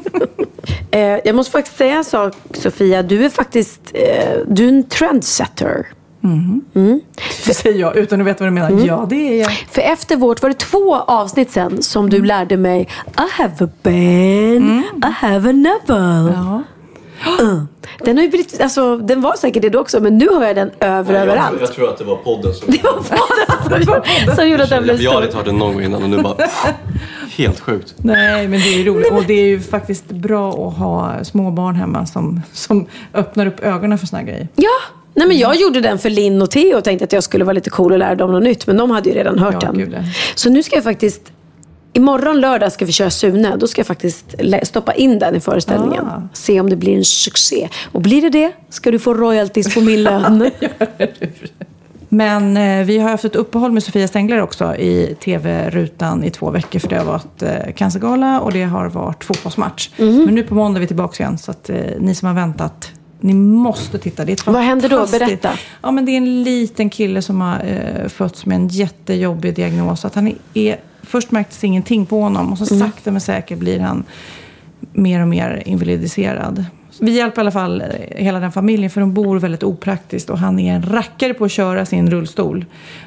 [0.91, 3.03] eh, jag måste faktiskt säga en sak Sofia.
[3.03, 5.87] Du är faktiskt eh, du är en trendsetter.
[6.25, 7.01] Mm.
[7.47, 8.87] Det säger jag utan att veta vad du menar.
[8.87, 9.53] Ja, det är jag.
[9.71, 13.69] För efter vårt, var det två avsnitt sen som du lärde mig I have a
[13.83, 16.33] pen, I have a novel.
[16.35, 16.63] Ja.
[17.41, 17.63] Uh.
[18.05, 20.57] Den har ju blivit, alltså den var säkert det då också men nu har jag
[20.57, 21.57] den över överallt.
[21.61, 22.71] Jag tror att det var podden som...
[22.73, 23.85] Det var podden
[24.27, 25.25] som, som gjorde att den blev Jag hade stor.
[25.27, 26.35] inte hört den någon gång innan och nu bara...
[27.37, 27.95] Helt sjukt.
[27.97, 29.13] Nej, men det är ju roligt.
[29.13, 33.61] Och det är ju faktiskt bra att ha små barn hemma som, som öppnar upp
[33.65, 34.49] ögonen för såna grejer.
[34.57, 34.69] Ja,
[35.15, 37.53] nej men jag gjorde den för Linn och Theo och tänkte att jag skulle vara
[37.55, 38.67] lite cool och lära dem något nytt.
[38.67, 39.77] Men de hade ju redan hört Ja, den.
[39.79, 39.97] gud.
[40.35, 41.23] Så nu ska jag faktiskt
[41.93, 43.57] Imorgon lördag ska vi köra Sune.
[43.57, 46.07] Då ska jag faktiskt stoppa in den i föreställningen.
[46.07, 46.23] Ah.
[46.33, 47.69] Se om det blir en succé.
[47.93, 50.51] Och blir det det ska du få royalties på min lön.
[52.13, 56.51] Men eh, vi har haft ett uppehåll med Sofia Stengler också i tv-rutan i två
[56.51, 56.79] veckor.
[56.79, 59.91] För det har varit eh, cancergala och det har varit fotbollsmatch.
[59.97, 60.25] Mhm.
[60.25, 61.39] Men nu på måndag är vi tillbaka igen.
[61.39, 64.25] Så att eh, ni som har väntat, ni måste titta.
[64.25, 65.07] Det är ett Vad händer då?
[65.07, 65.51] Berätta.
[65.83, 70.05] Ja, men det är en liten kille som har eh, fötts med en jättejobbig diagnos.
[70.05, 72.89] Att han är, är, först märktes ingenting på honom och så Mm.
[72.91, 74.05] sakta men säkert blir han
[74.93, 76.65] mer och mer invalidiserad.
[77.01, 77.87] Vi hjälper i alla fall eh,
[78.17, 81.51] hela den familjen för de bor väldigt opraktiskt och han är en rackare på att
[81.53, 82.65] köra sin rullstol.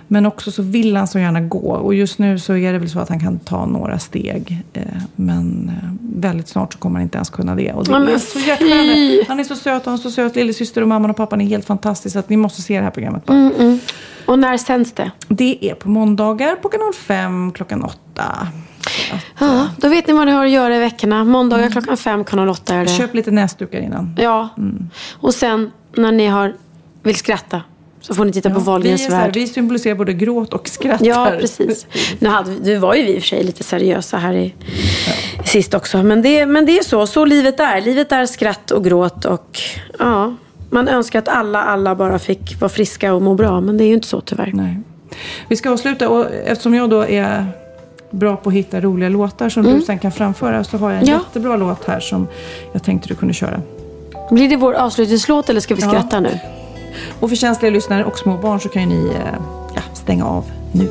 [0.08, 2.90] Men också så vill han så gärna gå och just nu så är det väl
[2.90, 4.62] så att han kan ta några steg.
[4.74, 4.82] eh,
[5.16, 5.90] Men eh,
[6.22, 7.72] väldigt snart så kommer han inte ens kunna det.
[7.74, 9.26] Och det är så hjärtskärande.
[9.28, 11.46] Han är så söt och har en så söt lillasyster och mamman och pappan är
[11.46, 11.68] helt.
[11.94, 13.38] Så att ni måste se det här programmet bara.
[13.38, 13.80] Mm, mm.
[14.26, 15.12] Och när sänds det?
[15.28, 17.94] Det är på måndagar på kanal 5 klockan 8.
[19.40, 21.24] Ja, då vet ni vad ni har att göra i veckorna.
[21.24, 22.92] Måndagar klockan fem, kanal åtta är det.
[22.92, 24.16] Köp lite näsdukar innan.
[24.20, 24.50] Ja.
[25.14, 26.54] Och sen när ni har,
[27.04, 27.62] vill skratta
[28.02, 29.32] så får ni titta på vi, är Wahlgrens värld.
[29.34, 31.40] vi symboliserar både gråt och skratt Ja, här.
[31.40, 31.88] precis.
[32.20, 34.54] Nu, hade, nu var ju vi i och för sig lite seriösa här i,
[35.46, 36.04] sist också.
[36.04, 37.08] Men det, men det är så.
[37.08, 37.82] Så livet är.
[37.82, 39.60] Livet är skratt och gråt och
[40.00, 40.36] ja.
[40.70, 43.62] Man önskar att alla, alla bara fick vara friska och må bra.
[43.62, 44.52] Men det är ju inte så tyvärr.
[44.54, 44.80] Nej.
[45.48, 47.46] Vi ska avsluta och eftersom jag då är
[48.14, 49.80] bra på att hitta roliga låtar som Mm.
[49.80, 51.14] du sen kan framföra så har jag en Ja.
[51.28, 52.28] jättebra låt här som
[52.72, 53.62] jag tänkte du kunde köra.
[54.32, 55.90] Blir det vår avslutningslåt eller ska vi Ja.
[55.90, 56.40] skratta nu?
[57.20, 59.40] Och för känsliga lyssnare och små barn så kan ju ni eh,
[59.76, 60.88] ja, stänga av nu.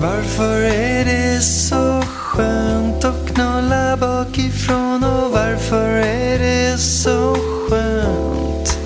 [0.00, 7.34] Varför är det så skönt att knulla bakifrån och varför är det så
[7.68, 8.78] skönt?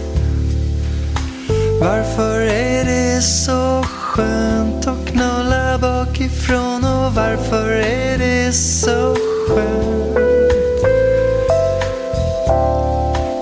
[1.80, 5.41] Varför är det så skönt att knulla
[5.82, 9.16] bakifrån och varför är det så
[9.48, 10.18] skönt?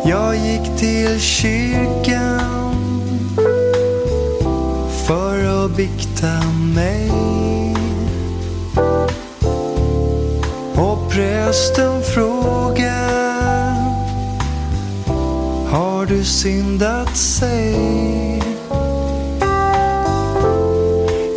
[0.05, 2.75] Jag gick till kyrkan
[5.07, 6.43] för att bikta
[6.75, 7.11] mig
[10.77, 13.75] och prästen frågar
[15.71, 18.40] Har du syndat sig?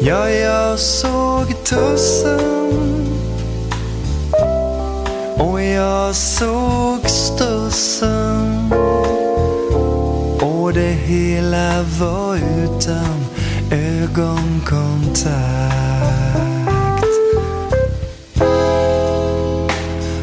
[0.06, 2.40] Ja, jag såg tussen.
[5.38, 8.74] Och jag såg stussen.
[10.42, 13.26] Och det hela var utan
[13.72, 15.24] ögonkontakt.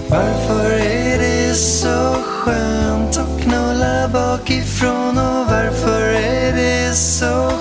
[0.09, 5.19] Varför är det så skönt att knulla bakifrån?
[5.19, 7.60] Och varför är det så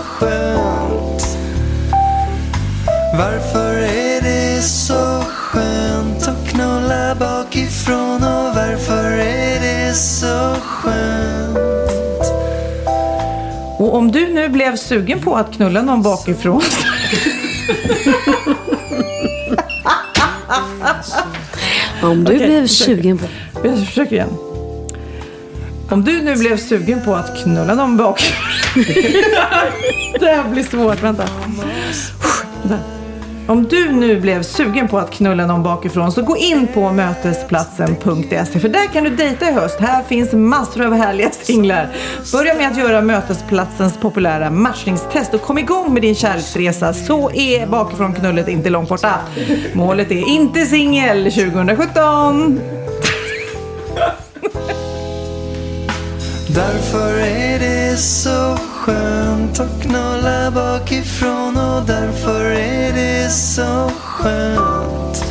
[3.19, 11.57] Varför är det så skönt att knulla bakifrån och varför är det så skönt?
[13.79, 16.61] Och om du nu blev sugen på att knulla någon bakifrån
[22.03, 22.85] Om du Okej, blev försök.
[22.85, 23.25] sugen på...
[23.63, 24.33] Jag försöker igen.
[25.89, 28.45] Om du nu blev sugen på att knulla någon bakifrån
[30.19, 31.25] Det här blir svårt, vänta.
[32.63, 32.98] Vänta.
[33.49, 38.59] Om du nu blev sugen på att knulla någon bakifrån så gå in på mötesplatsen.se
[38.59, 39.79] för där kan du dejta i höst.
[39.79, 41.89] Här finns massor av härliga singlar.
[42.31, 47.67] Börja med att göra Mötesplatsens populära matchningstest och kom igång med din kärleksresa så är
[47.67, 49.19] bakifrån knullet inte långt borta.
[49.73, 52.59] Målet är inte singel 2017.
[56.47, 65.25] Därför är det så skönt att knulla bakifrån och därför är det så skönt.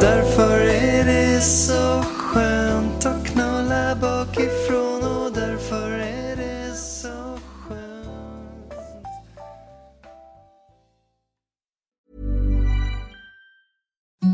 [0.00, 7.38] Därför är det så skönt att knulla bakifrån och därför är det så
[7.68, 8.74] skönt.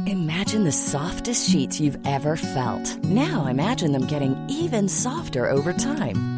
[0.06, 2.98] Imagine the softest sheets you've ever felt.
[3.04, 6.35] Now imagine them getting even softer over time.